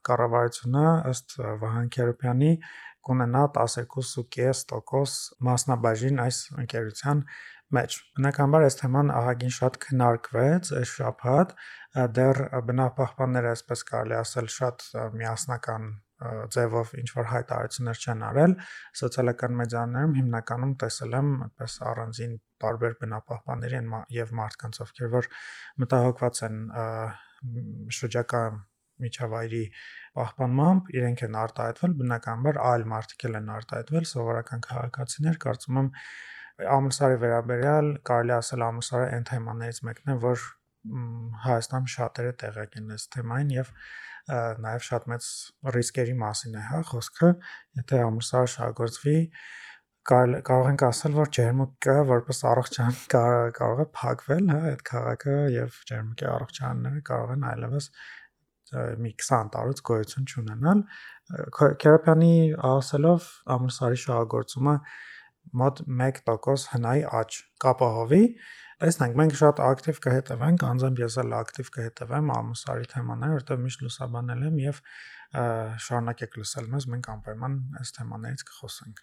կառավարությունը 0.08 0.84
ըստ 1.12 1.38
Վահան 1.62 1.88
Քերոպյանի 1.94 2.52
կունենա 3.06 3.42
12.5% 3.54 5.16
մասնաբաժին 5.46 6.22
այս 6.26 6.38
ընկերության 6.64 7.22
մեջ։ 7.74 7.98
Բնականաբար 8.16 8.66
այս 8.66 8.76
թեման 8.80 9.12
ահագին 9.16 9.54
շատ 9.56 9.78
քննարկվեց 9.86 10.72
այս 10.80 10.90
շաբաթ, 11.00 11.54
դեռ 12.18 12.42
բնապահպանները, 12.70 13.54
այսպես 13.56 13.86
կարելի 13.90 14.18
ասել, 14.22 14.50
շատ 14.56 14.84
միասնական 15.16 15.88
ձևով 16.16 16.92
ինչ 16.96 17.08
որ 17.12 17.26
հայտարարություններ 17.28 17.98
չեն 18.00 18.22
արել 18.26 18.52
սոցիալական 19.00 19.56
մեդիաներում 19.58 20.14
հիմնականում 20.16 20.72
տեսել 20.82 21.16
եմ 21.18 21.28
այդպես 21.46 21.74
առանձին 21.90 22.32
տարբեր 22.64 22.94
բնապահպանների 23.02 23.80
եւ 24.16 24.32
մարդկանց 24.40 24.80
ովքեր 24.86 25.10
որ 25.12 25.28
մտահոգված 25.84 26.40
են 26.48 26.56
շրջակա 28.00 28.42
միջավայրի 29.04 29.64
պահպանմամբ 30.16 30.88
իրենք 30.96 31.22
են 31.26 31.36
արտահայտվել 31.42 31.96
բնականաբար 32.00 32.60
այլ 32.64 32.86
մարդիկ 32.96 33.26
են 33.28 33.50
արտահայտվել 33.56 34.08
սովորական 34.16 34.64
քաղաքացիներ 34.66 35.36
կարծում 35.44 35.80
եմ 35.82 35.90
ամուսարի 36.64 37.16
վերաբերյալ 37.22 37.88
կարելի 38.08 38.34
ասել 38.36 38.64
ամուսարը 38.66 39.08
այն 39.16 39.26
թեմաներից 39.30 39.80
մեկն 39.88 40.12
է 40.12 40.16
որ 40.24 40.44
Հայաստանում 40.86 41.88
շատերը 41.92 42.32
տեղյակ 42.40 42.76
են 42.80 42.90
այս 42.96 43.04
թեմային 43.16 43.48
եւ 43.56 43.70
նաև 44.62 44.84
շատ 44.86 45.06
մեծ 45.12 45.28
ռիսկերի 45.76 46.14
մասին 46.20 46.56
է, 46.56 46.62
հա, 46.66 46.80
խոսքը, 46.90 47.30
եթե 47.80 48.00
ամուսարը 48.06 48.50
շահգործվի, 48.54 49.16
կարող 50.06 50.68
ենք 50.70 50.84
ասել, 50.86 51.16
որ 51.16 51.32
ջերմուկը 51.36 51.96
որպես 52.10 52.42
առողջան 52.52 52.98
կարող 53.58 53.82
է 53.82 53.86
փակվել, 53.98 54.52
հա, 54.54 54.60
այդ 54.70 54.84
քաղաքը 54.90 55.36
եւ 55.56 55.80
ջերմուկի 55.90 56.28
առողջանները 56.36 57.02
կարող 57.10 57.34
են 57.36 57.46
այլևս 57.50 57.90
մի 59.02 59.12
20 59.22 59.50
տարուց 59.54 59.82
գոյություն 59.90 60.30
չունենալ։ 60.30 60.80
Քերապյանի 61.58 62.32
ասելով 62.70 63.28
ամուսարի 63.56 64.00
շահագործումը 64.06 64.74
մոտ 65.62 65.82
1% 65.86 66.70
հնայի 66.74 67.04
աճ 67.20 67.42
կապահովի 67.64 68.22
Տեսնենք, 68.76 69.14
մենք 69.16 69.34
շատ 69.40 69.60
ակտիվ 69.64 69.98
կհետևենք, 70.04 70.62
անձամբ 70.68 70.98
ես 71.00 71.14
էլ 71.22 71.30
ակտիվ 71.32 71.68
կհետևեմ 71.76 72.26
ամուսարի 72.34 72.88
թեմաները, 72.90 73.36
որտեղ 73.38 73.62
միշտ 73.62 73.84
լուսաբանել 73.86 74.42
եմ 74.50 74.58
եւ 74.66 74.80
շարունակեք 75.86 76.36
լսել 76.42 76.68
մեզ, 76.74 76.86
մենք 76.92 77.08
անպայման 77.14 77.54
այս 77.80 77.96
թեմաներից 77.96 78.44
կխոսենք։ 78.50 79.00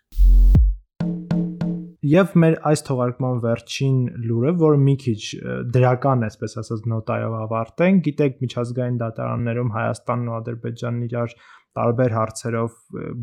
Եվ 2.13 2.37
մեր 2.43 2.55
այս 2.69 2.85
թողարկման 2.85 3.41
վերջին 3.47 3.97
լուրը, 4.27 4.53
որը 4.61 4.79
մի 4.83 4.95
քիչ 5.03 5.21
դրական 5.73 6.21
է, 6.21 6.29
այսպես 6.29 6.55
ասած, 6.61 6.81
նոտայով 6.93 7.35
ավարտենք, 7.39 8.01
գիտեք, 8.09 8.41
միջազգային 8.43 8.97
դատարաններում 9.01 9.73
Հայաստանն 9.73 10.29
ու 10.29 10.35
Ադրբեջանն 10.37 11.05
իրար 11.07 11.35
տարբեր 11.79 12.15
հարցերով 12.17 12.75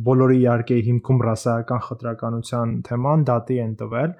բոլորի 0.06 0.38
իհարկե 0.40 0.78
հիմքում 0.88 1.22
ռասայական 1.26 1.84
խտրականության 1.86 2.72
թեման 2.88 3.26
դատի 3.30 3.58
են 3.64 3.74
տվել 3.82 4.16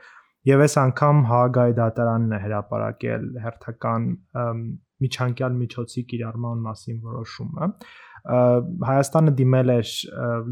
եւ 0.51 0.63
այս 0.67 0.77
անգամ 0.81 1.25
Հաագայի 1.31 1.75
դատարանն 1.81 2.37
է 2.37 2.39
հրապարակել 2.45 3.27
հերթական 3.45 4.07
միջանկյալ 5.01 5.59
միջոցի 5.61 6.05
կիրառման 6.13 6.63
մասին 6.69 7.03
որոշումը 7.11 7.69
Հայաստանը 8.21 9.33
դիմել 9.37 9.73
էր, 9.75 9.93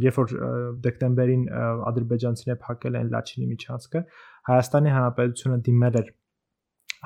երբ 0.05 0.19
որ 0.19 0.31
դեկտեմբերին 0.87 1.43
ադրբեջանցիները 1.91 2.61
փակել 2.65 2.97
են 3.01 3.11
Լաչինի 3.13 3.49
միջանցքը, 3.51 4.03
Հայաստանի 4.49 4.95
Հանրապետությունը 4.95 5.59
դիմել 5.69 5.99
էր 6.01 6.09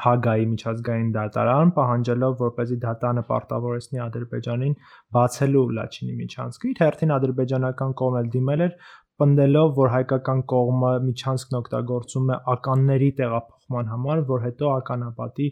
Հագայի 0.01 0.47
միջազգային 0.53 1.09
դատարան, 1.17 1.71
պահանջելով, 1.77 2.35
որպեսզի 2.43 2.77
դատարանը 2.85 3.25
պարտավորեցնի 3.29 4.01
Ադրբեջանին 4.07 4.77
բացելու 5.17 5.65
Լաչինի 5.79 6.15
միջանցքը։ 6.23 6.71
Իր 6.73 6.81
հերթին 6.83 7.15
ադրբեջանական 7.17 7.93
կողմն 8.01 8.23
էլ 8.23 8.31
դիմել 8.37 8.65
էր, 8.67 8.73
պնդելով, 9.23 9.75
որ 9.83 9.93
հայկական 9.93 10.41
կողմը 10.53 10.93
միջանցքն 11.13 11.59
օգտագործում 11.61 12.33
է 12.33 12.39
ականների 12.57 13.11
տեղափոխման 13.21 13.93
համար, 13.93 14.25
որ 14.33 14.47
հետո 14.49 14.73
ականապատի 14.79 15.49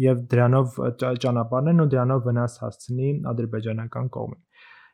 եւ 0.00 0.22
դրանով 0.30 0.78
ճանապարհն 1.02 1.82
ու 1.84 1.88
դրանով 1.94 2.22
վնաս 2.30 2.54
հասցնի 2.62 3.10
ադրբեջանական 3.32 4.12
կողմին։ 4.16 4.40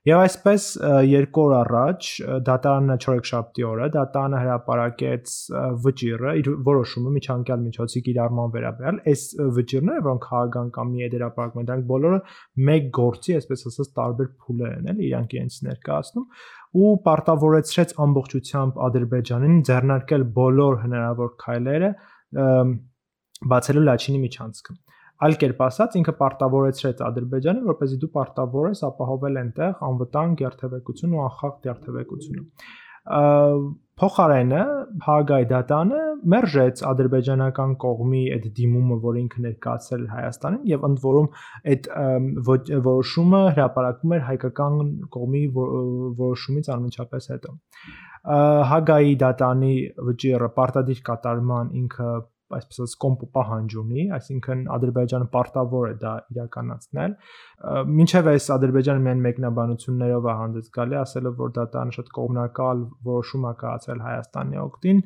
Եվ 0.06 0.20
այսպես 0.22 0.64
երկու 1.10 1.42
օր 1.42 1.52
առաջ 1.56 2.08
դատարանը 2.46 2.96
4-շաբթի 3.02 3.64
օրը 3.66 3.86
դատարանը 3.96 4.42
հրապարակեց 4.42 5.32
վճիրը 5.86 6.34
իր 6.40 6.50
որոշումը 6.68 7.14
միջանկյալ 7.16 7.64
միջոցի 7.64 8.02
կիրառման 8.06 8.52
վերաբերյալ 8.54 9.00
այս 9.12 9.24
վճիրները 9.56 10.04
որոնք 10.06 10.28
քաղաքական 10.28 10.70
կամ 10.76 10.92
մի 10.94 11.02
եդերապարակում 11.02 11.62
են 11.62 11.68
դրանք 11.72 11.88
բոլորը 11.90 12.20
մեկ 12.70 12.88
գործի 13.00 13.36
այսպես 13.40 13.66
ասած 13.72 13.92
տարբեր 13.98 14.30
փուլեր 14.46 14.78
են 14.78 14.90
էլ 14.94 15.04
իրանք 15.10 15.36
իրենց 15.40 15.58
ներկայացնում 15.66 16.30
ու 16.86 16.94
պարտավորեցրեց 17.10 17.98
ամբողջությամբ 18.06 18.82
Ադրբեջանին 18.86 19.60
ձեռնարկել 19.66 20.28
բոլոր 20.38 20.82
հնարավոր 20.86 21.36
քայլերը 21.46 21.90
բացելու 23.50 23.86
Լաչինի 23.90 24.20
միջանցքը 24.22 24.82
Այլ 25.16 25.36
կերպ 25.40 25.60
ասած, 25.66 25.94
ինքը 26.00 26.12
պարտավորեցրեց 26.20 27.02
Ադրբեջանին, 27.06 27.68
որպեսզի 27.70 27.98
դու 28.02 28.10
պարտավոր 28.16 28.66
ես 28.72 28.82
ապահովել 28.90 29.40
այնտեղ 29.42 29.84
անվտանգ 29.88 30.42
երթևեկություն 30.44 31.16
ու 31.16 31.22
անխախտ 31.26 31.68
երթևեկությունը 31.70 32.42
փոխարենը 33.06 34.62
Հագայի 35.06 35.46
դատանը 35.50 36.00
մերժեց 36.32 36.80
ադրբեջանական 36.90 37.70
կողմի 37.84 38.22
այդ 38.34 38.48
դիմումը, 38.58 38.96
որ 39.04 39.18
ինքը 39.22 39.44
ներկայացրել 39.46 40.04
Հայաստանին 40.10 40.66
եւ 40.72 40.86
ընդ 40.88 41.00
որում 41.06 41.28
այդ 41.72 41.88
որոշումը 42.88 43.42
հրապարակվում 43.56 44.14
էր 44.16 44.24
հայկական 44.26 44.76
կողմի 45.16 45.42
որոշումից 45.56 46.70
անմիջապես 46.76 47.30
հետո։ 47.32 47.56
Հագայի 48.74 49.14
դատանի 49.22 49.74
վճիռը 50.10 50.50
պարտադիր 50.60 51.02
կատարման 51.06 51.72
ինքը 51.80 52.10
այսպես 52.56 52.78
ասած 52.84 52.94
կոմպո 53.02 53.26
պահանջ 53.36 53.74
ունի, 53.80 54.02
այսինքն 54.16 54.60
Ադրբեջանը 54.76 55.26
պարտավոր 55.32 55.86
է 55.86 55.94
դա 56.02 56.12
իրականացնել։ 56.34 57.14
Մինչև 57.96 58.30
այս 58.32 58.48
Ադրբեջանը 58.56 59.02
միայն 59.06 59.22
մեկնաբանություններով 59.26 60.28
է 60.30 60.34
հանդես 60.40 60.70
գալի, 60.76 60.98
ասելով 61.02 61.36
որ 61.42 61.54
դա 61.56 61.64
տան 61.76 61.92
շատ 61.96 62.10
կողմնակալ 62.18 62.82
որոշում 63.10 63.46
է 63.46 63.52
կայացել 63.62 64.02
Հայաստանի 64.06 64.60
օգտին, 64.62 65.02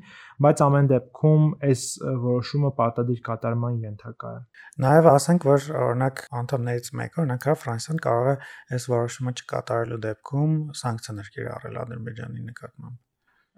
բայց 0.46 0.64
ամեն 0.66 0.90
դեպքում 0.92 1.46
այս 1.70 1.85
որոշումը 2.31 2.72
պարտադիր 2.81 3.20
կատարման 3.31 3.79
ենթակա 3.88 4.33
է։ 4.37 4.40
Նաև 4.85 5.11
ասենք, 5.16 5.46
որ 5.50 5.68
օրինակ 5.90 6.24
անդամներից 6.40 6.90
մեկը, 7.00 7.22
օրինակ 7.24 7.46
Ֆրանսիան 7.61 8.03
կարող 8.09 8.31
է 8.31 8.35
այս 8.76 8.90
որոշումը 8.94 9.37
չկատարելու 9.40 10.03
դեպքում 10.09 10.59
սանկցիաներ 10.81 11.31
կիրառել 11.37 11.81
Ադրբեջանի 11.85 12.50
նկատմամբ 12.50 12.98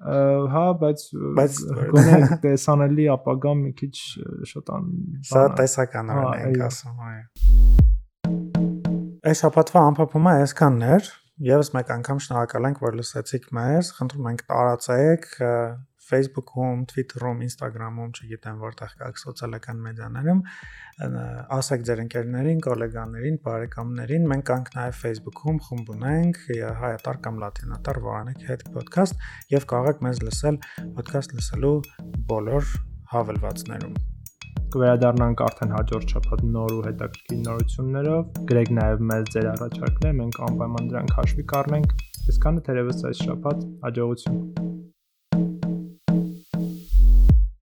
հա, 0.02 0.64
բայց 0.82 1.02
բայց 1.38 1.58
գոնե 1.92 2.18
տեսանելի 2.44 3.04
ապագա 3.14 3.52
մի 3.60 3.72
քիչ 3.78 3.92
շատ 4.50 4.72
ան 4.76 4.88
Սա 5.28 5.44
տեսականորեն 5.60 6.26
հա, 6.26 6.32
ենք 6.48 6.64
ասում, 6.66 6.96
այո։ 7.08 7.22
Այս 9.22 9.44
շաբաթվա 9.44 9.84
ամփոփումը 9.92 10.32
այսքաններ։ 10.42 11.10
Եվս 11.42 11.70
մեկ 11.76 11.92
անգամ 11.96 12.18
շնորհակալ 12.26 12.68
ենք, 12.68 12.82
որ 12.82 12.98
լսեցիք 12.98 13.46
մեզ։ 13.58 13.92
Խնդրում 13.98 14.28
ենք 14.32 14.42
տարածեք 14.50 15.28
Facebook-ում, 16.02 16.84
Twitter-ում, 16.92 17.42
Instagram-ում, 17.46 18.12
չգիտեմ 18.18 18.62
որտեղ 18.62 18.94
կաք 19.02 19.20
սոցիալական 19.22 19.82
մեդիաներում, 19.86 20.40
ասեք 21.58 21.84
ձեր 21.88 22.02
ընկերներին, 22.04 22.62
գոլեգաներին, 22.66 23.40
բարեկամներին։ 23.46 24.30
Մենք 24.32 24.46
կանք 24.52 24.72
նաև 24.76 24.96
Facebook-ում 25.02 25.60
խումբ 25.68 25.92
ունենք 25.96 26.40
հայատար 26.82 27.20
կամ 27.26 27.42
լատինատար 27.46 28.02
որանեք 28.06 28.46
հետ 28.52 28.64
podcast 28.76 29.28
եւ 29.54 29.68
կարող 29.72 29.92
եք 29.94 30.06
մեզ 30.08 30.24
լսել 30.28 30.62
podcast 30.96 31.36
լսելու 31.38 31.76
բոլոր 32.32 32.74
հավելվածներում 33.12 34.00
կվերադառնանք 34.72 35.40
արդեն 35.44 35.74
հաջորդ 35.76 36.12
շաբաթ 36.14 36.44
նոր 36.54 36.72
ու 36.76 36.84
հետաքրքիր 36.86 37.40
նորություններով։ 37.42 38.40
Գրեք 38.52 38.72
նաև 38.78 39.04
մեզ 39.10 39.28
ձեր 39.34 39.48
առաջարկներ, 39.52 40.16
մենք 40.22 40.40
անպայման 40.48 40.90
դրանք 40.94 41.14
հաշվի 41.18 41.46
կառնենք։ 41.52 41.94
Այսքանը 42.22 42.64
թերևս 42.70 43.04
այս 43.10 43.22
շաբաթ 43.28 43.66
հաջողություն։ 43.84 44.40